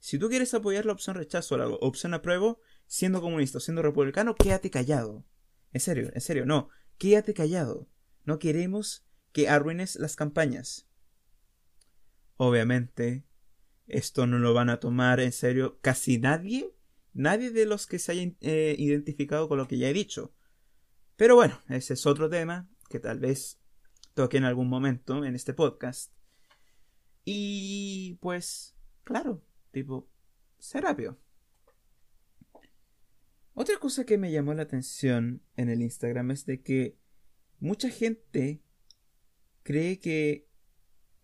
Si 0.00 0.18
tú 0.18 0.28
quieres 0.28 0.54
apoyar 0.54 0.86
la 0.86 0.92
opción 0.92 1.16
rechazo 1.16 1.54
o 1.54 1.58
la 1.58 1.68
opción 1.68 2.14
apruebo, 2.14 2.60
siendo 2.86 3.20
comunista 3.20 3.58
o 3.58 3.60
siendo 3.60 3.82
republicano, 3.82 4.34
quédate 4.34 4.70
callado. 4.70 5.24
En 5.72 5.80
serio, 5.80 6.10
en 6.14 6.20
serio, 6.20 6.46
no. 6.46 6.68
Quédate 6.96 7.34
callado. 7.34 7.88
No 8.24 8.38
queremos 8.38 9.04
que 9.32 9.48
arruines 9.48 9.96
las 9.96 10.16
campañas. 10.16 10.88
Obviamente, 12.36 13.24
esto 13.86 14.26
no 14.26 14.38
lo 14.38 14.54
van 14.54 14.70
a 14.70 14.80
tomar 14.80 15.20
en 15.20 15.32
serio 15.32 15.78
casi 15.80 16.18
nadie. 16.18 16.74
Nadie 17.12 17.50
de 17.50 17.66
los 17.66 17.86
que 17.86 17.98
se 17.98 18.12
hayan 18.12 18.36
eh, 18.40 18.76
identificado 18.78 19.48
con 19.48 19.58
lo 19.58 19.66
que 19.66 19.78
ya 19.78 19.88
he 19.88 19.92
dicho. 19.92 20.34
Pero 21.16 21.34
bueno, 21.34 21.60
ese 21.68 21.94
es 21.94 22.06
otro 22.06 22.28
tema 22.30 22.68
que 22.88 23.00
tal 23.00 23.18
vez 23.18 23.58
toque 24.14 24.36
en 24.36 24.44
algún 24.44 24.68
momento 24.68 25.24
en 25.24 25.34
este 25.34 25.52
podcast. 25.52 26.12
Y 27.24 28.18
pues, 28.20 28.76
claro, 29.04 29.42
tipo 29.70 30.08
Serapio. 30.58 31.18
Otra 33.54 33.78
cosa 33.78 34.04
que 34.04 34.18
me 34.18 34.30
llamó 34.30 34.54
la 34.54 34.62
atención 34.62 35.42
en 35.56 35.68
el 35.68 35.82
Instagram 35.82 36.30
es 36.30 36.46
de 36.46 36.62
que 36.62 36.96
mucha 37.58 37.90
gente 37.90 38.62
cree 39.64 39.98
que 39.98 40.48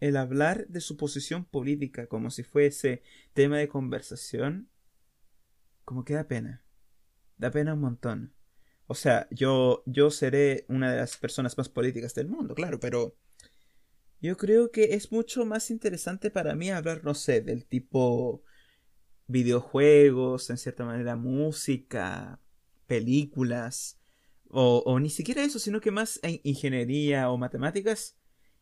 el 0.00 0.16
hablar 0.16 0.66
de 0.68 0.80
su 0.80 0.96
posición 0.96 1.44
política 1.44 2.06
como 2.08 2.30
si 2.30 2.42
fuese 2.42 3.02
tema 3.32 3.58
de 3.58 3.68
conversación, 3.68 4.68
como 5.84 6.04
que 6.04 6.14
da 6.14 6.26
pena. 6.26 6.64
Da 7.36 7.50
pena 7.50 7.74
un 7.74 7.80
montón. 7.80 8.34
O 8.86 8.94
sea, 8.94 9.28
yo, 9.30 9.82
yo 9.86 10.10
seré 10.10 10.66
una 10.68 10.90
de 10.90 10.98
las 10.98 11.16
personas 11.16 11.56
más 11.56 11.68
políticas 11.68 12.14
del 12.14 12.28
mundo, 12.28 12.54
claro, 12.54 12.80
pero 12.80 13.16
yo 14.24 14.38
creo 14.38 14.70
que 14.70 14.94
es 14.94 15.12
mucho 15.12 15.44
más 15.44 15.70
interesante 15.70 16.30
para 16.30 16.54
mí 16.54 16.70
hablar, 16.70 17.04
no 17.04 17.12
sé, 17.12 17.42
del 17.42 17.66
tipo 17.66 18.42
videojuegos, 19.26 20.48
en 20.48 20.56
cierta 20.56 20.82
manera 20.86 21.14
música, 21.14 22.40
películas, 22.86 24.00
o, 24.48 24.98
ni 24.98 25.10
siquiera 25.10 25.44
eso, 25.44 25.58
sino 25.58 25.78
que 25.80 25.90
más 25.90 26.20
en 26.22 26.40
ingeniería 26.42 27.30
o 27.30 27.36
matemáticas, 27.36 28.16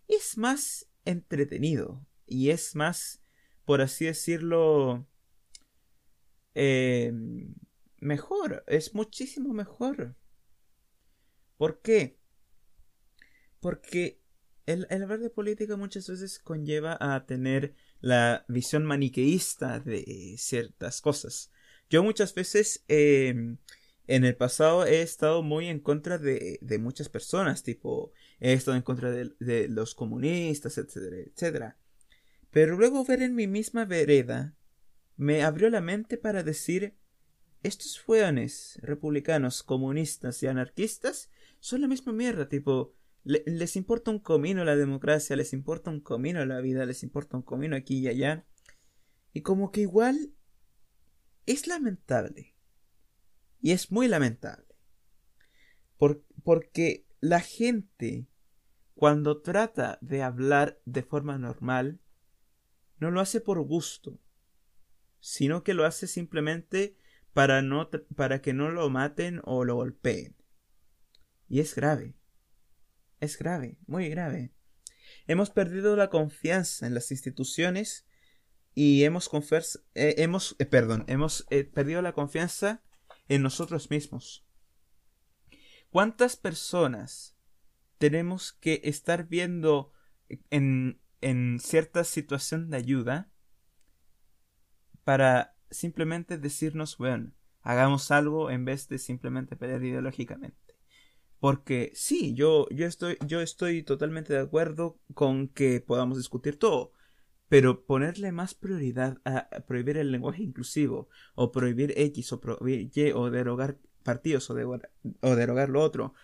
es 0.08 0.36
más 0.36 0.88
entretenido 1.04 2.04
y 2.26 2.50
es 2.50 2.74
más, 2.74 3.22
por 3.64 3.82
así 3.82 4.06
decirlo, 4.06 5.06
eh, 6.56 7.12
mejor, 7.98 8.64
es 8.66 8.94
muchísimo 8.94 9.52
mejor. 9.52 10.16
¿Por 11.56 11.80
qué? 11.82 12.18
Porque 13.60 14.21
el, 14.66 14.86
hablar 14.90 15.20
de 15.20 15.30
política 15.30 15.76
muchas 15.76 16.08
veces 16.08 16.38
conlleva 16.38 16.96
a 17.00 17.26
tener 17.26 17.74
la 18.00 18.44
visión 18.48 18.84
maniqueísta 18.84 19.80
de 19.80 20.34
ciertas 20.38 21.00
cosas. 21.00 21.50
Yo 21.90 22.02
muchas 22.02 22.34
veces 22.34 22.84
em, 22.88 23.58
en 24.06 24.24
el 24.24 24.36
pasado 24.36 24.86
he 24.86 25.02
estado 25.02 25.42
muy 25.42 25.68
en 25.68 25.80
contra 25.80 26.18
de, 26.18 26.58
de 26.62 26.78
muchas 26.78 27.08
personas, 27.08 27.62
tipo, 27.62 28.12
he 28.40 28.52
estado 28.52 28.76
en 28.76 28.82
contra 28.82 29.10
de, 29.10 29.32
de, 29.40 29.68
los 29.68 29.94
comunistas, 29.94 30.78
etcétera, 30.78 31.16
etcétera. 31.18 31.78
Pero 32.50 32.76
luego 32.76 33.04
ver 33.04 33.22
en 33.22 33.34
mi 33.34 33.46
misma 33.46 33.84
vereda 33.84 34.56
me 35.16 35.42
abrió 35.42 35.70
la 35.70 35.80
mente 35.80 36.18
para 36.18 36.42
decir, 36.42 36.94
estos 37.62 38.00
fueones 38.00 38.78
republicanos, 38.82 39.62
comunistas 39.62 40.42
y 40.42 40.48
anarquistas 40.48 41.30
son 41.60 41.80
la 41.80 41.88
misma 41.88 42.12
mierda, 42.12 42.48
tipo, 42.48 42.94
les 43.24 43.76
importa 43.76 44.10
un 44.10 44.18
comino 44.18 44.64
la 44.64 44.76
democracia, 44.76 45.36
les 45.36 45.52
importa 45.52 45.90
un 45.90 46.00
comino 46.00 46.44
la 46.44 46.60
vida, 46.60 46.84
les 46.86 47.02
importa 47.02 47.36
un 47.36 47.42
comino 47.42 47.76
aquí 47.76 47.98
y 47.98 48.08
allá. 48.08 48.46
Y 49.32 49.42
como 49.42 49.70
que 49.70 49.82
igual 49.82 50.34
es 51.46 51.66
lamentable. 51.66 52.56
Y 53.60 53.72
es 53.72 53.90
muy 53.90 54.08
lamentable. 54.08 54.66
porque 56.42 57.06
la 57.20 57.38
gente, 57.38 58.26
cuando 58.94 59.40
trata 59.40 59.98
de 60.00 60.22
hablar 60.22 60.80
de 60.84 61.04
forma 61.04 61.38
normal, 61.38 62.00
no 62.98 63.12
lo 63.12 63.20
hace 63.20 63.40
por 63.40 63.60
gusto, 63.60 64.20
sino 65.20 65.62
que 65.62 65.74
lo 65.74 65.84
hace 65.84 66.08
simplemente 66.08 66.96
para, 67.32 67.62
no, 67.62 67.88
para 68.16 68.42
que 68.42 68.52
no 68.52 68.70
lo 68.70 68.90
maten 68.90 69.40
o 69.44 69.64
lo 69.64 69.76
golpeen. 69.76 70.36
Y 71.48 71.60
es 71.60 71.76
grave. 71.76 72.16
Es 73.22 73.38
grave, 73.38 73.78
muy 73.86 74.08
grave. 74.08 74.50
Hemos 75.28 75.50
perdido 75.50 75.94
la 75.94 76.10
confianza 76.10 76.88
en 76.88 76.94
las 76.94 77.12
instituciones 77.12 78.04
y 78.74 79.04
hemos, 79.04 79.30
eh, 79.94 80.14
hemos, 80.18 80.56
eh, 80.58 80.66
perdón, 80.66 81.04
hemos 81.06 81.46
eh, 81.50 81.62
perdido 81.62 82.02
la 82.02 82.14
confianza 82.14 82.82
en 83.28 83.42
nosotros 83.42 83.90
mismos. 83.90 84.44
¿Cuántas 85.90 86.34
personas 86.34 87.36
tenemos 87.98 88.54
que 88.54 88.80
estar 88.82 89.28
viendo 89.28 89.92
en, 90.50 91.00
en 91.20 91.60
cierta 91.60 92.02
situación 92.02 92.70
de 92.70 92.78
ayuda 92.78 93.30
para 95.04 95.54
simplemente 95.70 96.38
decirnos, 96.38 96.98
bueno, 96.98 97.30
hagamos 97.60 98.10
algo 98.10 98.50
en 98.50 98.64
vez 98.64 98.88
de 98.88 98.98
simplemente 98.98 99.54
pelear 99.54 99.84
ideológicamente. 99.84 100.61
Porque 101.42 101.90
sí, 101.96 102.34
yo, 102.34 102.68
yo, 102.70 102.86
estoy, 102.86 103.18
yo 103.26 103.40
estoy 103.40 103.82
totalmente 103.82 104.32
de 104.32 104.38
acuerdo 104.38 105.00
con 105.12 105.48
que 105.48 105.80
podamos 105.80 106.16
discutir 106.16 106.56
todo, 106.56 106.92
pero 107.48 107.84
ponerle 107.84 108.30
más 108.30 108.54
prioridad 108.54 109.18
a, 109.24 109.48
prohibir 109.66 109.96
el 109.96 110.12
lenguaje 110.12 110.44
inclusivo, 110.44 111.08
o 111.34 111.50
prohibir 111.50 111.94
X, 111.96 112.32
o 112.32 112.40
prohibir 112.40 112.92
Y, 112.94 113.10
o 113.10 113.28
derogar 113.28 113.76
partidos, 114.04 114.48
o, 114.50 114.54
o 114.54 115.34
derogar 115.34 115.68
lo 115.68 115.80
otro, 115.80 116.14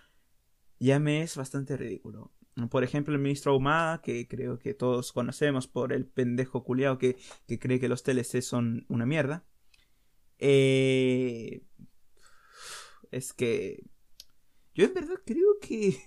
ya 0.79 1.01
me 1.01 1.23
es 1.23 1.37
bastante 1.37 1.77
ridículo. 1.77 2.33
Por 2.71 2.85
ejemplo, 2.85 3.13
el 3.13 3.21
ministro 3.21 3.51
Ahumada, 3.51 4.01
que 4.01 4.29
creo 4.29 4.61
que 4.61 4.73
todos 4.73 5.13
conocemos 5.13 5.67
por 5.67 5.93
el 5.93 6.07
pendejo 6.07 6.63
culiao 6.63 6.97
que, 6.97 7.17
que 7.49 7.59
cree 7.59 7.81
que 7.81 7.89
los 7.89 8.05
TLC 8.05 8.41
son 8.41 8.87
una 8.89 9.05
mierda. 9.05 9.45
Eh, 10.39 11.65
es 13.11 13.33
que 13.33 13.83
yo 14.79 14.85
en 14.85 14.95
verdad 14.95 15.17
creo 15.27 15.59
que, 15.61 16.01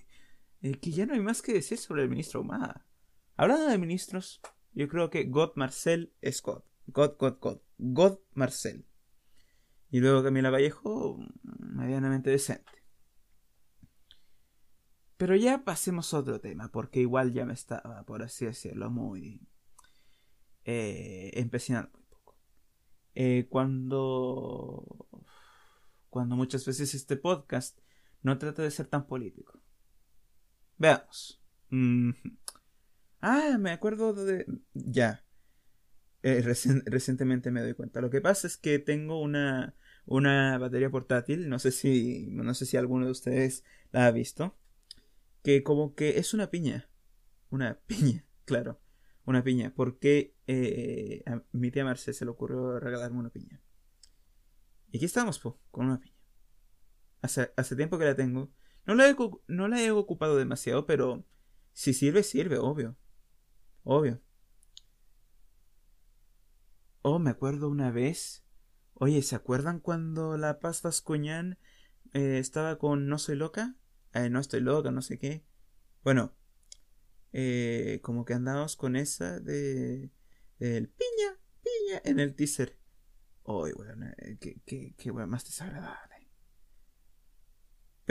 eh, 0.61 0.79
que 0.79 0.91
ya 0.91 1.05
no 1.05 1.13
hay 1.13 1.19
más 1.19 1.41
que 1.41 1.51
decir 1.51 1.77
sobre 1.77 2.03
el 2.03 2.09
ministro 2.09 2.39
Ahumada. 2.39 2.87
Hablando 3.35 3.67
de 3.67 3.77
ministros, 3.77 4.39
yo 4.71 4.87
creo 4.87 5.09
que 5.09 5.25
God 5.25 5.51
Marcel 5.55 6.13
es 6.21 6.41
God. 6.41 6.63
God, 6.87 7.17
God, 7.19 7.37
God. 7.41 7.59
God 7.77 8.19
Marcel. 8.33 8.85
Y 9.89 9.99
luego 9.99 10.23
Camila 10.23 10.51
Vallejo, 10.51 11.19
medianamente 11.43 12.29
decente. 12.29 12.71
Pero 15.17 15.35
ya 15.35 15.65
pasemos 15.65 16.13
a 16.13 16.19
otro 16.19 16.39
tema, 16.39 16.71
porque 16.71 17.01
igual 17.01 17.33
ya 17.33 17.43
me 17.45 17.53
estaba, 17.53 18.05
por 18.05 18.23
así 18.23 18.45
decirlo, 18.45 18.89
muy 18.89 19.45
eh, 20.63 21.31
empecinando 21.33 21.91
muy 21.91 22.05
poco. 22.05 22.37
Eh, 23.15 23.47
cuando, 23.49 25.09
cuando 26.09 26.37
muchas 26.37 26.65
veces 26.65 26.93
este 26.93 27.17
podcast 27.17 27.77
no 28.23 28.37
trata 28.37 28.61
de 28.63 28.71
ser 28.71 28.87
tan 28.87 29.07
político. 29.07 29.61
Veamos. 30.77 31.41
Ah, 33.21 33.57
me 33.59 33.71
acuerdo 33.71 34.13
de... 34.13 34.45
Ya. 34.73 35.23
Eh, 36.23 36.41
recientemente 36.85 37.51
me 37.51 37.61
doy 37.61 37.73
cuenta. 37.73 38.01
Lo 38.01 38.09
que 38.09 38.21
pasa 38.21 38.47
es 38.47 38.57
que 38.57 38.79
tengo 38.79 39.21
una, 39.21 39.75
una 40.05 40.57
batería 40.57 40.89
portátil. 40.89 41.49
No 41.49 41.59
sé 41.59 41.71
si, 41.71 42.27
no 42.31 42.53
sé 42.53 42.65
si 42.65 42.77
alguno 42.77 43.05
de 43.05 43.11
ustedes 43.11 43.63
la 43.91 44.07
ha 44.07 44.11
visto 44.11 44.57
que 45.43 45.63
como 45.63 45.95
que 45.95 46.17
es 46.19 46.33
una 46.33 46.49
piña. 46.49 46.89
Una 47.49 47.79
piña, 47.87 48.25
claro. 48.45 48.81
Una 49.25 49.43
piña. 49.43 49.73
Porque 49.75 50.35
eh, 50.47 51.23
a 51.25 51.43
mi 51.51 51.71
tía 51.71 51.85
Marce 51.85 52.13
se 52.13 52.25
le 52.25 52.31
ocurrió 52.31 52.79
regalarme 52.79 53.19
una 53.19 53.29
piña. 53.29 53.61
Y 54.91 54.97
aquí 54.97 55.05
estamos, 55.05 55.39
po, 55.39 55.59
con 55.71 55.85
una 55.85 55.99
piña. 55.99 56.10
Hace, 57.21 57.53
hace 57.55 57.75
tiempo 57.75 57.97
que 57.97 58.05
la 58.05 58.15
tengo. 58.15 58.51
No 58.85 58.95
la, 58.95 59.07
he, 59.09 59.15
no 59.47 59.67
la 59.67 59.81
he 59.81 59.91
ocupado 59.91 60.37
demasiado, 60.37 60.85
pero 60.85 61.23
si 61.73 61.93
sirve, 61.93 62.23
sirve, 62.23 62.57
obvio. 62.57 62.97
Obvio. 63.83 64.21
Oh, 67.01 67.19
me 67.19 67.29
acuerdo 67.29 67.69
una 67.69 67.91
vez. 67.91 68.43
Oye, 68.93 69.21
¿se 69.21 69.35
acuerdan 69.35 69.79
cuando 69.79 70.37
la 70.37 70.59
Paz 70.59 70.81
Vascuñán 70.81 71.57
eh, 72.13 72.37
estaba 72.37 72.77
con 72.77 73.07
No 73.07 73.17
Soy 73.17 73.35
Loca? 73.35 73.75
Eh, 74.13 74.29
no 74.29 74.39
estoy 74.39 74.59
loca, 74.59 74.91
no 74.91 75.01
sé 75.01 75.17
qué. 75.17 75.45
Bueno, 76.03 76.35
eh, 77.31 77.99
como 78.03 78.25
que 78.25 78.33
andamos 78.33 78.75
con 78.75 78.95
esa 78.95 79.39
de. 79.39 80.11
El 80.59 80.89
piña, 80.89 81.39
piña 81.63 82.01
en 82.03 82.19
el 82.19 82.35
teaser. 82.35 82.77
Uy, 83.43 83.71
bueno, 83.73 84.07
eh, 84.17 84.37
qué, 84.39 84.93
qué, 84.95 85.11
más 85.11 85.45
desagradable. 85.45 86.10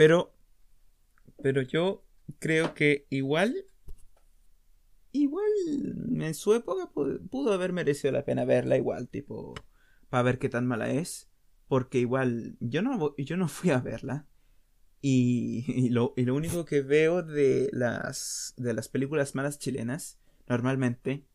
Pero. 0.01 0.33
Pero 1.43 1.61
yo 1.61 2.03
creo 2.39 2.73
que 2.73 3.05
igual. 3.11 3.65
Igual 5.11 5.51
en 6.19 6.33
su 6.33 6.55
época 6.55 6.89
pudo, 6.89 7.53
haber 7.53 7.71
merecido 7.71 8.11
la 8.11 8.25
pena 8.25 8.43
verla 8.43 8.77
igual, 8.77 9.09
tipo. 9.09 9.53
Para 10.09 10.23
ver 10.23 10.39
qué 10.39 10.49
tan 10.49 10.65
mala 10.65 10.89
es. 10.89 11.29
Porque 11.67 11.99
igual. 11.99 12.57
Yo 12.59 12.81
no, 12.81 13.15
yo 13.15 13.37
no 13.37 13.47
fui 13.47 13.69
a 13.69 13.77
verla. 13.77 14.25
Y, 15.03 15.89
lo, 15.89 16.15
y, 16.17 16.25
lo, 16.25 16.33
único 16.33 16.65
que 16.65 16.81
veo 16.81 17.21
de 17.21 17.69
las, 17.71 18.55
de 18.57 18.73
las 18.73 18.89
películas 18.89 19.35
malas 19.35 19.59
chilenas, 19.59 20.17
normalmente, 20.47 21.27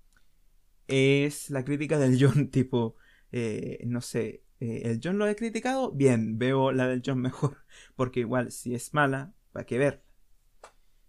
es 0.88 1.50
la 1.50 1.64
crítica 1.64 2.00
del 2.00 2.18
John, 2.20 2.48
tipo, 2.50 2.96
eh, 3.30 3.84
no 3.86 4.00
sé, 4.00 4.42
eh, 4.60 4.82
el 4.84 5.00
John 5.02 5.18
lo 5.18 5.26
he 5.26 5.36
criticado, 5.36 5.92
bien, 5.92 6.38
veo 6.38 6.72
la 6.72 6.88
del 6.88 7.02
John 7.04 7.20
mejor, 7.20 7.58
porque 7.96 8.20
igual, 8.20 8.52
si 8.52 8.74
es 8.74 8.94
mala, 8.94 9.34
¿para 9.52 9.66
qué 9.66 9.78
ver? 9.78 10.02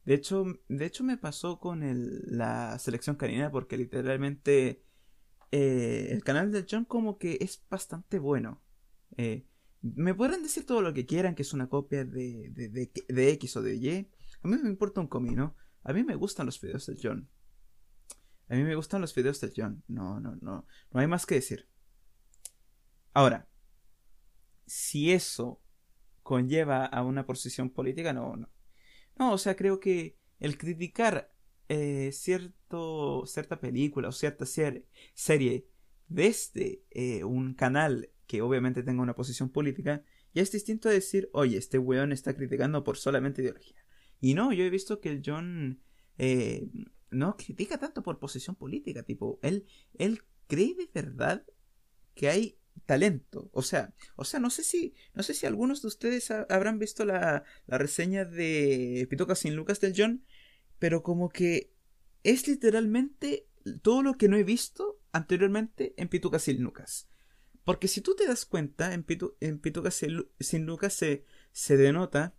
De 0.06 0.14
hecho, 0.14 0.46
de 0.70 0.86
hecho 0.86 1.04
me 1.04 1.18
pasó 1.18 1.60
con 1.60 1.84
el, 1.84 2.22
la 2.28 2.80
selección 2.80 3.18
canina, 3.18 3.52
porque 3.52 3.78
literalmente 3.78 4.86
eh, 5.52 6.08
el 6.12 6.24
canal 6.24 6.52
del 6.52 6.66
John 6.70 6.86
como 6.86 7.18
que 7.18 7.38
es 7.42 7.64
bastante 7.70 8.20
bueno. 8.20 8.62
Eh, 9.18 9.46
me 9.82 10.14
podrán 10.14 10.44
decir 10.44 10.66
todo 10.66 10.82
lo 10.82 10.94
que 10.94 11.06
quieran, 11.06 11.36
que 11.36 11.44
es 11.44 11.54
una 11.54 11.68
copia 11.70 12.06
de, 12.06 12.50
de, 12.52 13.30
X 13.32 13.58
o 13.58 13.62
de 13.62 13.76
Y. 13.76 14.10
A 14.44 14.48
mí 14.48 14.58
me 14.58 14.70
importa 14.70 15.02
un 15.02 15.08
comino. 15.08 15.56
A 15.84 15.94
mí 15.94 16.04
me 16.04 16.16
gustan 16.16 16.46
los 16.46 16.60
videos 16.60 16.86
del 16.86 17.00
John. 17.02 17.30
A 18.50 18.56
mí 18.56 18.64
me 18.64 18.76
gustan 18.76 19.02
los 19.02 19.14
videos 19.14 19.40
del 19.42 19.54
John. 19.56 19.84
No, 19.88 20.20
no, 20.20 20.38
no. 20.42 20.66
No 20.92 21.00
hay 21.00 21.08
más 21.08 21.26
que 21.26 21.36
decir. 21.36 21.68
Ahora, 23.18 23.48
si 24.68 25.12
eso 25.12 25.60
conlleva 26.22 26.86
a 26.86 27.02
una 27.02 27.26
posición 27.26 27.72
política, 27.72 28.14
no, 28.14 28.36
no. 28.36 28.48
No, 29.18 29.34
o 29.34 29.40
sea, 29.40 29.56
creo 29.56 29.80
que 29.80 30.20
el 30.40 30.60
criticar 30.60 31.34
eh, 31.68 32.12
cierto, 32.14 33.26
cierta 33.26 33.60
película 33.60 34.10
o 34.10 34.12
cierta 34.12 34.46
serie, 34.46 35.66
desde 36.08 36.84
eh, 36.92 37.24
un 37.24 37.56
canal 37.56 38.12
que 38.28 38.44
obviamente 38.44 38.84
tenga 38.84 39.02
una 39.02 39.16
posición 39.16 39.50
política, 39.50 40.04
ya 40.36 40.44
es 40.44 40.52
distinto 40.52 40.88
a 40.88 40.92
decir, 40.92 41.28
oye, 41.34 41.58
este 41.58 41.80
weón 41.80 42.12
está 42.12 42.36
criticando 42.36 42.84
por 42.84 42.98
solamente 42.98 43.42
ideología. 43.42 43.84
Y 44.22 44.36
no, 44.36 44.54
yo 44.54 44.64
he 44.64 44.70
visto 44.70 45.00
que 45.00 45.10
el 45.10 45.24
John 45.26 45.82
eh, 46.20 46.70
no 47.10 47.36
critica 47.36 47.80
tanto 47.80 48.04
por 48.04 48.20
posición 48.20 48.56
política, 48.56 49.02
tipo, 49.02 49.40
él, 49.42 49.66
él 49.96 50.22
cree 50.46 50.76
de 50.76 50.88
verdad 50.94 51.44
que 52.14 52.30
hay 52.30 52.60
talento. 52.86 53.50
O 53.54 53.62
sea, 53.62 53.94
o 54.16 54.26
sea, 54.26 54.40
no 54.40 54.50
sé 54.50 54.64
si, 54.64 54.94
no 55.14 55.24
sé 55.24 55.34
si 55.34 55.46
algunos 55.46 55.82
de 55.82 55.88
ustedes 55.88 56.32
habrán 56.32 56.80
visto 56.80 57.06
la, 57.06 57.44
la 57.66 57.78
reseña 57.78 58.26
de 58.26 59.08
Pitoca 59.10 59.36
sin 59.36 59.56
Lucas 59.56 59.80
del 59.80 59.94
John, 59.96 60.26
pero 60.80 61.04
como 61.04 61.30
que 61.30 61.72
es 62.24 62.48
literalmente 62.48 63.48
todo 63.82 64.04
lo 64.04 64.14
que 64.16 64.28
no 64.28 64.38
he 64.38 64.44
visto 64.44 65.00
anteriormente 65.12 65.94
en 65.98 66.08
Pituca 66.08 66.40
sin 66.40 66.62
Lucas. 66.62 67.08
Porque 67.64 67.88
si 67.88 68.02
tú 68.02 68.16
te 68.16 68.26
das 68.26 68.46
cuenta, 68.46 68.94
en, 68.94 69.04
Pitu, 69.04 69.36
en 69.42 69.60
Pituca 69.60 69.92
sin 69.92 70.66
Lucas 70.66 70.94
se, 70.94 71.26
se 71.52 71.76
denota 71.76 72.34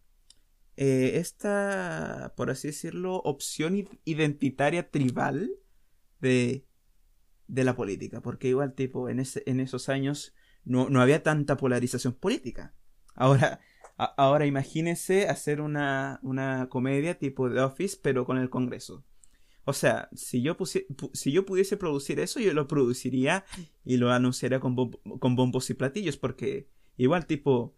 eh, 0.76 1.18
esta, 1.18 2.32
por 2.36 2.50
así 2.50 2.68
decirlo, 2.68 3.16
opción 3.16 3.88
identitaria 4.04 4.90
tribal 4.90 5.50
de, 6.20 6.67
de 7.48 7.64
la 7.64 7.74
política. 7.74 8.20
Porque 8.20 8.48
igual, 8.48 8.74
tipo, 8.74 9.08
en, 9.08 9.18
ese, 9.20 9.42
en 9.46 9.60
esos 9.60 9.88
años 9.88 10.34
no, 10.64 10.88
no 10.88 11.00
había 11.00 11.22
tanta 11.22 11.56
polarización 11.56 12.14
política. 12.14 12.74
Ahora, 13.14 13.60
ahora 13.96 14.46
imagínense 14.46 15.28
hacer 15.28 15.60
una, 15.60 16.20
una 16.22 16.68
comedia 16.68 17.18
tipo 17.18 17.50
The 17.50 17.60
Office, 17.60 17.98
pero 18.00 18.24
con 18.24 18.38
el 18.38 18.50
Congreso. 18.50 19.04
O 19.64 19.72
sea, 19.72 20.08
si 20.14 20.40
yo, 20.40 20.56
si 21.12 21.32
yo 21.32 21.44
pudiese 21.44 21.76
producir 21.76 22.20
eso, 22.20 22.40
yo 22.40 22.54
lo 22.54 22.66
produciría 22.66 23.44
y 23.84 23.98
lo 23.98 24.10
anunciaría 24.10 24.60
con, 24.60 24.74
con 25.18 25.36
bombos 25.36 25.68
y 25.68 25.74
platillos, 25.74 26.16
porque 26.16 26.70
igual 26.96 27.26
tipo, 27.26 27.76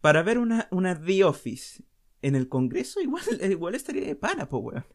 para 0.00 0.22
ver 0.22 0.38
una, 0.38 0.68
una 0.70 0.98
The 0.98 1.24
Office 1.24 1.84
en 2.22 2.34
el 2.34 2.48
Congreso, 2.48 3.00
igual, 3.00 3.24
igual 3.50 3.74
estaría 3.74 4.06
de 4.06 4.16
pana, 4.16 4.48
po, 4.48 4.58
weón. 4.58 4.86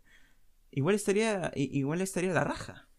Igual 0.71 0.95
estaría, 0.95 1.51
igual 1.55 2.01
estaría 2.01 2.33
la 2.33 2.45
raja. 2.45 2.89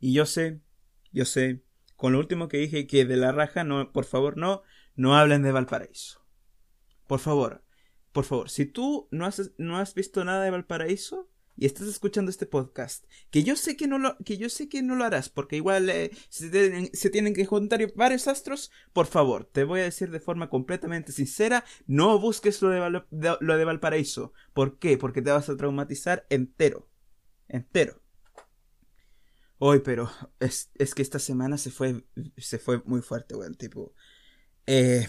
Y 0.00 0.14
yo 0.14 0.26
sé, 0.26 0.60
yo 1.12 1.24
sé, 1.24 1.62
con 1.96 2.14
lo 2.14 2.18
último 2.18 2.48
que 2.48 2.56
dije 2.56 2.86
que 2.86 3.04
de 3.04 3.16
la 3.16 3.30
raja, 3.30 3.62
no, 3.62 3.92
por 3.92 4.06
favor, 4.06 4.36
no, 4.36 4.62
no 4.96 5.16
hablen 5.16 5.42
de 5.42 5.52
Valparaíso. 5.52 6.24
Por 7.06 7.20
favor, 7.20 7.62
por 8.12 8.24
favor, 8.24 8.50
si 8.50 8.66
tú 8.66 9.08
no 9.10 9.26
has, 9.26 9.52
no 9.58 9.78
has 9.78 9.94
visto 9.94 10.24
nada 10.24 10.42
de 10.42 10.50
Valparaíso 10.50 11.30
y 11.56 11.66
estás 11.66 11.88
escuchando 11.88 12.30
este 12.30 12.46
podcast, 12.46 13.04
que 13.30 13.42
yo 13.42 13.54
sé 13.54 13.76
que 13.76 13.86
no 13.86 13.98
lo, 13.98 14.16
que 14.24 14.38
yo 14.38 14.48
sé 14.48 14.70
que 14.70 14.82
no 14.82 14.96
lo 14.96 15.04
harás, 15.04 15.28
porque 15.28 15.56
igual 15.56 15.90
eh, 15.90 16.10
se, 16.30 16.48
tienen, 17.10 17.34
que 17.34 17.44
juntar 17.44 17.92
varios 17.94 18.28
astros, 18.28 18.70
por 18.94 19.06
favor, 19.06 19.44
te 19.44 19.64
voy 19.64 19.80
a 19.80 19.84
decir 19.84 20.10
de 20.10 20.20
forma 20.20 20.48
completamente 20.48 21.12
sincera, 21.12 21.64
no 21.86 22.18
busques 22.18 22.62
lo 22.62 22.70
de, 22.70 22.80
lo 23.40 23.58
de 23.58 23.64
Valparaíso. 23.64 24.32
¿Por 24.54 24.78
qué? 24.78 24.96
Porque 24.96 25.20
te 25.20 25.32
vas 25.32 25.50
a 25.50 25.56
traumatizar 25.56 26.26
entero. 26.30 26.88
Entero. 27.46 28.00
Hoy, 29.62 29.80
pero 29.80 30.10
es, 30.40 30.70
es, 30.76 30.94
que 30.94 31.02
esta 31.02 31.18
semana 31.18 31.58
se 31.58 31.70
fue, 31.70 32.06
se 32.38 32.58
fue 32.58 32.82
muy 32.86 33.02
fuerte, 33.02 33.34
weón. 33.36 33.56
Tipo, 33.56 33.94
eh, 34.66 35.06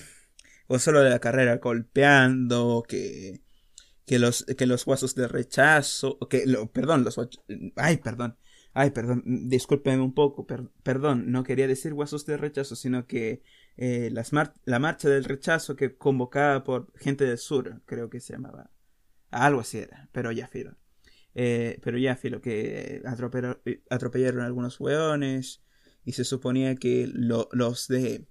o 0.68 0.78
solo 0.78 1.00
de 1.02 1.10
la 1.10 1.20
carrera 1.20 1.56
golpeando, 1.58 2.84
que, 2.86 3.42
que 4.06 4.20
los, 4.20 4.44
que 4.44 4.66
los 4.66 4.86
de 5.16 5.28
rechazo, 5.30 6.20
que, 6.30 6.46
lo, 6.46 6.70
perdón, 6.70 7.06
los, 7.06 7.18
ay, 7.78 7.98
perdón, 7.98 8.38
ay, 8.74 8.92
perdón, 8.92 9.24
discúlpeme 9.26 10.04
un 10.04 10.14
poco, 10.14 10.46
perdón, 10.84 11.32
no 11.32 11.44
quería 11.46 11.68
decir 11.68 11.94
guasos 11.94 12.26
de 12.26 12.36
rechazo, 12.36 12.76
sino 12.76 13.08
que 13.08 13.44
eh, 13.78 14.10
las 14.12 14.32
la 14.66 14.80
marcha 14.80 15.08
del 15.08 15.24
rechazo 15.24 15.78
que 15.78 15.96
convocaba 15.96 16.66
por 16.66 16.92
gente 17.00 17.26
del 17.26 17.38
sur, 17.38 17.82
creo 17.86 18.10
que 18.10 18.20
se 18.20 18.34
llamaba, 18.34 18.70
algo 19.30 19.62
así 19.62 19.78
era, 19.78 20.10
pero 20.12 20.34
ya 20.34 20.48
filo. 20.48 20.76
Eh, 21.34 21.80
pero 21.82 21.98
ya 21.98 22.15
filo, 22.15 22.41
que 22.41 23.02
atropellaron, 23.89 24.41
algunos 24.41 24.80
hueones 24.80 25.63
y 26.04 26.13
se 26.13 26.26
suponía 26.26 26.76
que 26.76 27.10
los 27.13 27.88
de 27.88 28.28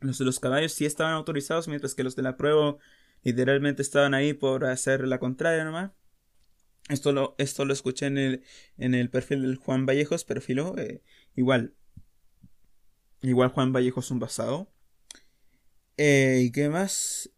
los 0.00 0.18
de 0.18 0.24
los 0.24 0.38
caballos 0.38 0.72
sí 0.72 0.86
estaban 0.86 1.14
autorizados, 1.14 1.66
mientras 1.66 1.94
que 1.94 2.04
los 2.04 2.14
de 2.14 2.22
la 2.22 2.36
prueba 2.36 2.76
literalmente 3.22 3.82
estaban 3.82 4.14
ahí 4.14 4.32
por 4.32 4.64
hacer 4.64 5.06
la 5.08 5.18
contraria 5.18 5.64
nomás. 5.64 5.90
Esto 6.88 7.12
lo, 7.12 7.34
esto 7.38 7.64
lo 7.64 7.72
escuché 7.72 8.06
en 8.06 8.16
el, 8.16 8.44
en 8.78 8.94
el 8.94 9.10
perfil 9.10 9.42
del 9.42 9.56
Juan 9.56 9.86
Vallejos, 9.86 10.24
pero 10.24 10.40
filo, 10.40 10.78
eh, 10.78 11.02
igual. 11.34 11.74
Igual 13.20 13.50
Juan 13.50 13.72
Vallejos 13.72 14.10
un 14.10 14.20
basado. 14.20 14.70
Eh, 15.96 16.42
¿Y 16.44 16.52
qué 16.52 16.68
más? 16.68 17.30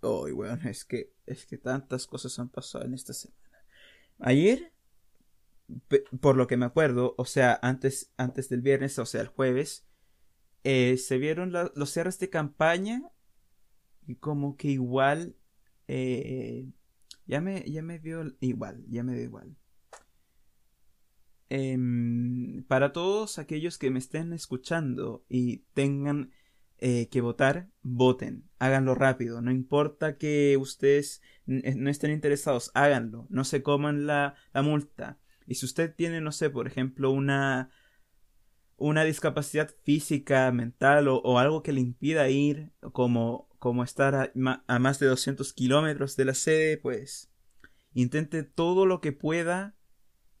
Oh, 0.00 0.30
bueno, 0.32 0.58
es 0.68 0.84
que, 0.84 1.12
es 1.26 1.44
que 1.46 1.58
tantas 1.58 2.06
cosas 2.06 2.38
han 2.38 2.48
pasado 2.48 2.84
en 2.84 2.94
esta 2.94 3.12
semana. 3.12 3.43
Ayer, 4.18 4.72
por 6.20 6.36
lo 6.36 6.46
que 6.46 6.56
me 6.56 6.66
acuerdo, 6.66 7.14
o 7.18 7.24
sea, 7.24 7.58
antes, 7.62 8.12
antes 8.16 8.48
del 8.48 8.62
viernes, 8.62 8.98
o 8.98 9.06
sea, 9.06 9.20
el 9.20 9.28
jueves, 9.28 9.86
eh, 10.64 10.96
se 10.96 11.18
vieron 11.18 11.52
los 11.52 11.90
cierres 11.90 12.18
de 12.18 12.30
campaña 12.30 13.02
y 14.06 14.16
como 14.16 14.56
que 14.56 14.68
igual 14.68 15.36
eh, 15.88 16.66
ya 17.26 17.40
me 17.42 17.62
ya 17.70 17.82
me 17.82 17.98
dio 17.98 18.24
igual 18.40 18.84
ya 18.88 19.02
me 19.02 19.14
dio 19.14 19.24
igual. 19.24 19.56
Em, 21.50 22.64
para 22.64 22.92
todos 22.92 23.38
aquellos 23.38 23.76
que 23.78 23.90
me 23.90 23.98
estén 23.98 24.32
escuchando 24.32 25.24
y 25.28 25.58
tengan 25.74 26.32
eh, 26.78 27.08
que 27.08 27.20
votar 27.20 27.68
voten 27.82 28.48
háganlo 28.58 28.94
rápido. 28.94 29.42
No 29.42 29.50
importa 29.50 30.16
que 30.16 30.56
ustedes 30.56 31.22
no 31.46 31.90
estén 31.90 32.10
interesados 32.10 32.70
háganlo. 32.74 33.26
No 33.28 33.44
se 33.44 33.62
coman 33.62 34.06
la, 34.06 34.34
la 34.52 34.62
multa. 34.62 35.18
Y 35.46 35.56
si 35.56 35.66
usted 35.66 35.94
tiene 35.94 36.20
no 36.20 36.32
sé 36.32 36.50
por 36.50 36.66
ejemplo 36.66 37.10
una 37.10 37.70
una 38.76 39.04
discapacidad 39.04 39.70
física, 39.82 40.50
mental 40.52 41.08
o, 41.08 41.38
algo 41.38 41.62
que 41.62 41.72
le 41.72 41.80
impida 41.80 42.28
ir, 42.28 42.72
como, 42.92 43.48
como 43.58 43.84
estar 43.84 44.32
a, 44.66 44.78
más 44.78 44.98
de 44.98 45.06
200 45.06 45.52
kilómetros 45.52 46.16
de 46.16 46.24
la 46.24 46.34
sede, 46.34 46.76
pues 46.76 47.30
intente 47.92 48.42
todo 48.42 48.84
lo 48.84 49.00
que 49.00 49.12
pueda 49.12 49.76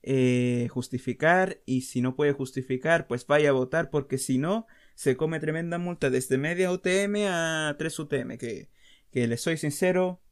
eh, 0.02 0.68
justificar. 0.70 1.62
Y 1.64 1.82
si 1.82 2.00
no 2.00 2.16
puede 2.16 2.32
justificar, 2.32 3.06
pues 3.06 3.26
vaya 3.26 3.50
a 3.50 3.52
votar 3.52 3.90
porque 3.90 4.18
si 4.18 4.38
no, 4.38 4.66
se 4.94 5.16
come 5.16 5.40
tremenda 5.40 5.78
multa 5.78 6.10
desde 6.10 6.38
media 6.38 6.70
UTM 6.70 7.26
a 7.28 7.74
3 7.78 7.98
UTM, 7.98 8.38
que, 8.38 8.70
que 9.10 9.26
les 9.26 9.40
soy 9.40 9.56
sincero, 9.56 10.22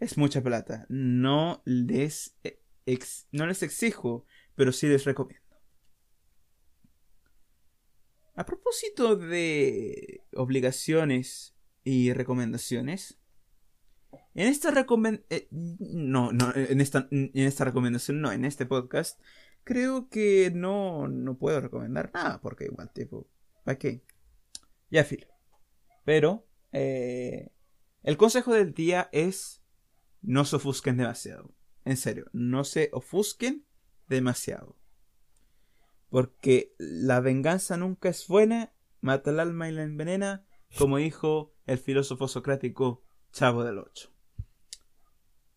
es 0.00 0.18
mucha 0.18 0.42
plata. 0.42 0.86
No 0.88 1.62
les, 1.64 2.36
eh, 2.44 2.60
no 3.32 3.46
les 3.46 3.62
exijo, 3.62 4.26
pero 4.54 4.72
sí 4.72 4.86
les 4.86 5.04
recomiendo. 5.04 5.44
A 8.36 8.44
propósito 8.44 9.16
de 9.16 10.22
obligaciones 10.34 11.54
y 11.84 12.12
recomendaciones, 12.12 13.18
en 14.34 14.48
esta 14.48 14.70
recomendación, 14.72 15.26
eh, 15.30 15.48
no, 15.50 16.32
no, 16.32 16.52
en 16.54 16.80
esta, 16.80 17.06
en 17.10 17.30
esta 17.34 17.64
recomendación, 17.64 18.20
no, 18.20 18.32
en 18.32 18.44
este 18.44 18.66
podcast, 18.66 19.20
creo 19.62 20.08
que 20.08 20.50
no, 20.52 21.06
no 21.06 21.38
puedo 21.38 21.60
recomendar 21.60 22.10
nada, 22.12 22.40
porque 22.40 22.64
igual, 22.64 22.90
tipo, 22.92 23.28
¿para 23.64 23.78
qué? 23.78 24.04
Ya 24.90 25.04
filo. 25.04 25.26
Pero, 26.04 26.46
eh, 26.72 27.50
el 28.02 28.16
consejo 28.16 28.52
del 28.52 28.74
día 28.74 29.08
es 29.12 29.62
no 30.22 30.44
se 30.44 30.56
ofusquen 30.56 30.96
demasiado. 30.96 31.54
En 31.84 31.96
serio, 31.96 32.26
no 32.32 32.64
se 32.64 32.90
ofusquen 32.92 33.66
demasiado. 34.08 34.76
Porque 36.08 36.74
la 36.78 37.20
venganza 37.20 37.76
nunca 37.76 38.08
es 38.08 38.28
buena, 38.28 38.72
mata 39.00 39.30
el 39.30 39.40
alma 39.40 39.68
y 39.68 39.72
la 39.72 39.82
envenena, 39.82 40.46
como 40.78 40.98
dijo 40.98 41.54
el 41.66 41.78
filósofo 41.78 42.28
socrático 42.28 43.04
Chavo 43.32 43.64
del 43.64 43.78
Ocho. 43.78 44.10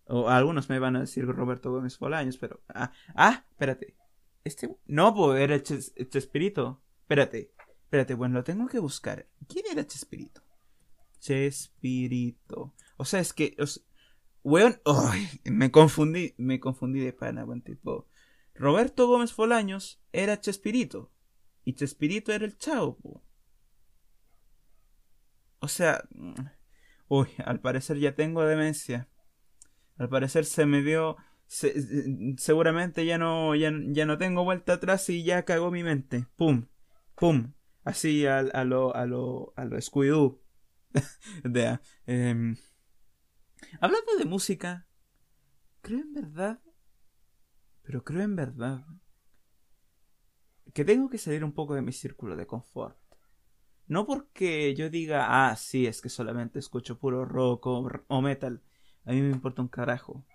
O 0.06 0.30
algunos 0.30 0.70
me 0.70 0.80
van 0.80 0.96
a 0.96 1.02
decir 1.02 1.26
Roberto 1.26 1.72
Gómez 1.72 2.00
Bolaños, 2.00 2.38
pero. 2.38 2.62
Ah, 2.70 2.92
ah, 3.14 3.46
espérate. 3.52 3.98
Este. 4.44 4.74
No, 4.86 5.14
pues 5.14 5.42
era 5.42 5.62
Chespirito. 5.62 6.82
Espérate, 7.02 7.54
espérate, 7.88 8.16
bueno, 8.16 8.36
lo 8.36 8.44
tengo 8.44 8.68
que 8.68 8.80
buscar. 8.80 9.28
¿Quién 9.48 9.64
era 9.72 9.88
Chespirito? 9.88 10.42
Chespirito. 11.20 12.76
O 12.98 13.06
sea, 13.06 13.22
es 13.22 13.32
que. 13.32 13.56
weón. 14.44 14.82
me 15.46 15.72
confundí. 15.72 16.36
Me 16.38 16.60
confundí 16.60 17.00
de 17.00 17.14
pana, 17.14 17.46
buen 17.46 17.62
tipo. 17.62 18.10
Roberto 18.54 19.08
Gómez 19.08 19.32
Folaños 19.32 20.02
era 20.12 20.42
Chespirito. 20.42 21.14
Y 21.64 21.76
Chespirito 21.76 22.34
era 22.34 22.44
el 22.44 22.58
chavo. 22.58 23.24
O 25.60 25.70
sea... 25.70 26.04
Mm, 26.12 26.34
uy, 27.08 27.30
al 27.46 27.62
parecer 27.62 28.00
ya 28.00 28.16
tengo 28.16 28.44
demencia. 28.44 29.08
Al 29.98 30.10
parecer 30.10 30.44
se 30.44 30.66
me 30.66 30.82
dio... 30.82 31.16
seguramente 31.48 33.06
ya 33.06 33.18
no, 33.18 33.56
ya, 33.56 33.72
no 33.72 34.18
tengo 34.18 34.44
vuelta 34.44 34.74
atrás 34.74 35.10
y 35.10 35.24
ya 35.24 35.46
cagó 35.46 35.72
mi 35.72 35.84
mente. 35.84 36.28
Pum, 36.36 36.68
pum. 37.16 37.54
Así 37.88 38.26
a, 38.26 38.42
lo, 38.42 38.96
a 38.96 39.06
lo, 39.06 39.54
a 39.56 39.66
lo. 39.66 39.78
Em, 42.06 42.56
hablando 43.80 44.18
de 44.18 44.26
música, 44.26 44.88
creo 45.82 46.00
en 46.00 46.14
verdad 46.14 46.60
pero 47.88 48.04
creo 48.04 48.22
en 48.22 48.36
verdad 48.36 48.86
que 50.74 50.84
tengo 50.84 51.10
que 51.10 51.18
salir 51.18 51.46
un 51.46 51.54
poco 51.54 51.74
de 51.74 51.82
mi 51.82 51.94
círculo 51.94 52.36
de 52.36 52.46
confort. 52.46 52.98
No 53.88 54.06
porque 54.06 54.76
yo 54.76 54.90
diga, 54.90 55.50
ah, 55.50 55.56
sí, 55.56 55.88
es 55.88 56.02
que 56.02 56.10
solamente 56.10 56.60
escucho 56.60 57.00
puro 57.00 57.24
rock 57.24 57.66
o, 57.68 58.22
metal. 58.22 58.62
A 59.06 59.14
mí 59.14 59.22
me 59.22 59.32
importa 59.32 59.62
un 59.62 59.70
carajo. 59.70 60.26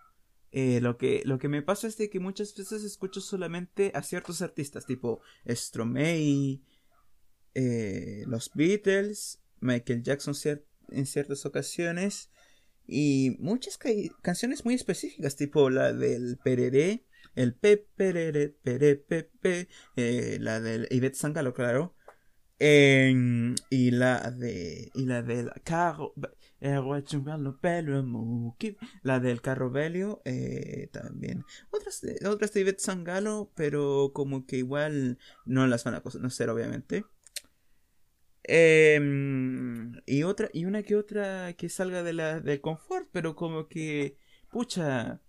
Eh, 0.50 0.80
lo, 0.80 0.96
que, 0.96 1.20
lo 1.26 1.38
que 1.38 1.48
me 1.48 1.60
pasa 1.60 1.86
es 1.86 1.98
de 1.98 2.08
que 2.08 2.20
muchas 2.20 2.54
veces 2.56 2.84
escucho 2.84 3.20
solamente 3.20 3.92
a 3.94 4.02
ciertos 4.02 4.40
artistas, 4.40 4.86
tipo 4.86 5.20
Stromae, 5.46 6.62
eh, 7.54 8.24
los 8.26 8.50
Beatles, 8.54 9.40
Michael 9.60 10.02
Jackson 10.02 10.34
en 10.90 11.06
ciertas 11.06 11.46
ocasiones, 11.46 12.30
y 12.86 13.36
muchas 13.38 13.78
canciones 14.22 14.64
muy 14.64 14.74
específicas, 14.74 15.36
tipo 15.36 15.70
la 15.70 15.92
del 15.92 16.38
Pereré, 16.42 17.04
el 17.34 17.54
Pepe, 17.54 18.54
Pere, 18.62 18.96
Pepe, 18.96 19.68
eh, 19.96 20.38
la 20.40 20.60
del 20.60 20.86
Ivette 20.90 21.16
Sangalo, 21.16 21.54
claro. 21.54 21.94
y 22.58 23.90
la 23.90 24.30
de. 24.30 24.90
Y 24.94 25.06
la 25.06 25.22
del 25.22 25.50
carro. 25.64 26.12
La 29.02 29.18
del 29.18 29.40
carro 29.40 29.70
Belio 29.70 30.22
eh, 30.24 30.88
también. 30.92 31.44
Otras 31.70 32.00
de, 32.02 32.18
otras 32.28 32.52
de 32.52 32.60
Ivette 32.60 32.80
Sangalo, 32.80 33.50
pero 33.56 34.12
como 34.14 34.46
que 34.46 34.58
igual 34.58 35.18
no 35.44 35.66
las 35.66 35.82
van 35.82 35.94
a 35.94 36.02
conocer, 36.02 36.50
obviamente. 36.50 37.04
Em, 38.44 40.00
y 40.06 40.24
otra, 40.24 40.50
y 40.52 40.64
una 40.64 40.82
que 40.82 40.96
otra 40.96 41.52
que 41.54 41.68
salga 41.68 42.02
de 42.02 42.12
la, 42.12 42.40
del 42.40 42.60
confort, 42.60 43.08
pero 43.12 43.36
como 43.36 43.68
que, 43.68 44.16
pucha, 44.50 45.20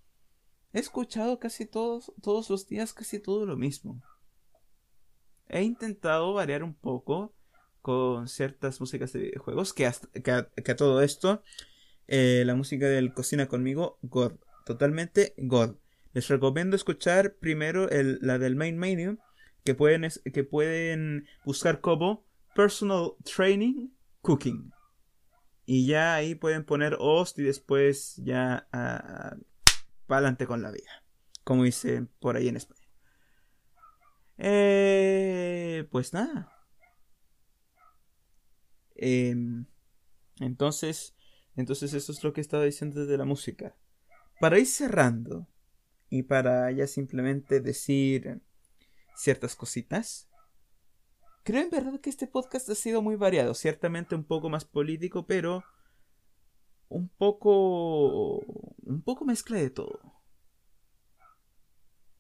He 0.74 0.80
escuchado 0.80 1.40
casi 1.40 1.68
todos, 1.68 2.12
todos 2.24 2.50
los 2.50 2.68
días 2.68 2.94
casi 2.94 3.20
todo 3.20 3.46
lo 3.46 3.56
mismo. 3.56 4.02
He 5.48 5.62
intentado 5.62 6.34
variar 6.34 6.64
un 6.64 6.74
poco 6.74 7.36
con 7.84 8.28
ciertas 8.28 8.80
músicas 8.80 9.14
de 9.14 9.20
videojuegos, 9.20 9.72
que, 9.74 9.90
que, 10.24 10.32
a, 10.32 10.76
todo 10.76 11.04
esto, 11.04 11.44
eh, 12.08 12.42
la 12.46 12.56
música 12.56 12.88
del 12.88 13.14
Cocina 13.14 13.48
conmigo, 13.48 14.00
God, 14.02 14.34
totalmente 14.66 15.36
God. 15.38 15.76
Les 16.14 16.28
recomiendo 16.28 16.76
escuchar 16.76 17.36
primero 17.36 17.90
el, 17.90 18.18
la 18.22 18.40
del 18.40 18.56
Main 18.56 18.78
Menu, 18.78 19.20
que 19.64 19.76
pueden, 19.76 20.10
que 20.34 20.44
pueden 20.44 21.28
buscar 21.46 21.82
como 21.82 22.26
Personal 22.56 23.16
Training 23.24 23.90
Cooking. 24.22 24.72
Y 25.66 25.88
ya 25.88 26.16
ahí 26.16 26.36
pueden 26.36 26.66
poner 26.66 26.98
host 27.00 27.40
y 27.40 27.44
después 27.44 28.18
ya 28.18 28.68
adelante 30.08 30.46
con 30.46 30.62
la 30.62 30.72
vida, 30.72 31.04
como 31.44 31.64
dice 31.64 32.06
por 32.20 32.36
ahí 32.36 32.48
en 32.50 32.58
España. 32.58 32.82
Eh, 34.38 35.88
pues 35.92 36.14
nada. 36.14 36.52
Em, 38.96 39.66
entonces, 40.40 41.16
entonces 41.56 41.94
eso 41.94 42.12
es 42.12 42.24
lo 42.24 42.34
que 42.34 42.42
estaba 42.42 42.64
diciendo 42.64 43.06
de 43.06 43.18
la 43.18 43.26
música. 43.26 43.76
Para 44.40 44.60
ir 44.60 44.68
cerrando 44.68 45.48
y 46.10 46.24
para 46.24 46.72
ya 46.72 46.88
simplemente 46.88 47.60
decir 47.60 48.42
ciertas 49.16 49.56
cositas. 49.56 50.30
Creo 51.44 51.62
en 51.62 51.70
verdad 51.70 52.00
que 52.00 52.10
este 52.10 52.26
podcast 52.28 52.70
ha 52.70 52.76
sido 52.76 53.02
muy 53.02 53.16
variado, 53.18 53.54
ciertamente 53.54 54.16
un 54.16 54.24
poco 54.24 54.50
más 54.50 54.64
político, 54.64 55.28
pero 55.28 55.64
un 56.88 57.10
poco 57.10 58.38
un 58.86 59.02
poco 59.04 59.26
mezcla 59.26 59.58
de 59.58 59.70
todo. 59.70 60.00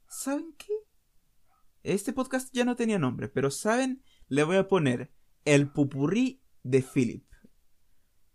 ¿Saben 0.08 0.54
qué? 0.58 0.74
Este 1.84 2.14
podcast 2.14 2.54
ya 2.54 2.66
no 2.66 2.76
tenía 2.76 3.00
nombre, 3.00 3.30
pero 3.30 3.50
¿saben? 3.50 4.04
Le 4.28 4.44
voy 4.44 4.58
a 4.58 4.68
poner 4.68 5.12
el 5.46 5.72
pupurrí 5.72 6.42
de 6.64 6.82
Philip. 6.82 7.26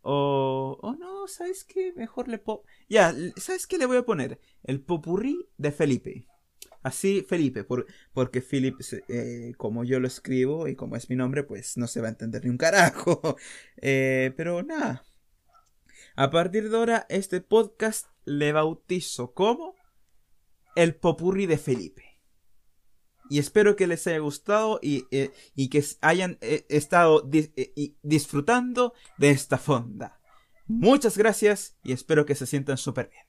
O, 0.00 0.78
oh, 0.80 0.96
no, 0.96 1.26
¿sabes 1.28 1.64
qué? 1.64 1.92
Mejor 1.94 2.28
le 2.28 2.38
pongo... 2.38 2.64
Ya, 2.88 3.14
¿sabes 3.36 3.66
qué 3.66 3.78
le 3.78 3.86
voy 3.86 3.98
a 3.98 4.04
poner? 4.04 4.40
El 4.62 4.82
pupurrí 4.82 5.48
de 5.56 5.72
Felipe. 5.72 6.26
Así, 6.82 7.24
Felipe, 7.28 7.64
por, 7.64 7.86
porque 8.12 8.40
Philip, 8.40 8.76
eh, 9.08 9.52
como 9.56 9.84
yo 9.84 9.98
lo 10.00 10.06
escribo 10.06 10.68
y 10.68 10.76
como 10.76 10.96
es 10.96 11.10
mi 11.10 11.16
nombre, 11.16 11.42
pues 11.42 11.76
no 11.76 11.86
se 11.86 12.00
va 12.00 12.06
a 12.06 12.10
entender 12.10 12.44
ni 12.44 12.50
un 12.50 12.58
carajo. 12.58 13.36
Eh, 13.80 14.32
pero 14.36 14.64
nada. 14.64 15.04
A 16.16 16.30
partir 16.30 16.68
de 16.68 16.76
ahora, 16.76 17.06
este 17.08 17.40
podcast 17.40 18.08
le 18.24 18.50
bautizo 18.50 19.34
como 19.34 19.76
el 20.74 20.96
popurrí 20.96 21.46
de 21.46 21.58
Felipe. 21.58 22.18
Y 23.30 23.38
espero 23.38 23.76
que 23.76 23.86
les 23.86 24.04
haya 24.08 24.18
gustado 24.18 24.80
y, 24.82 25.06
eh, 25.12 25.30
que 25.70 25.84
hayan 26.00 26.38
estado 26.40 27.30
disfrutando 28.02 28.94
de 29.16 29.30
esta 29.30 29.58
fonda. 29.58 30.18
Muchas 30.66 31.16
gracias 31.16 31.78
y 31.84 31.92
espero 31.92 32.26
que 32.26 32.34
se 32.34 32.46
sientan 32.46 32.78
súper 32.78 33.10
bien. 33.10 33.27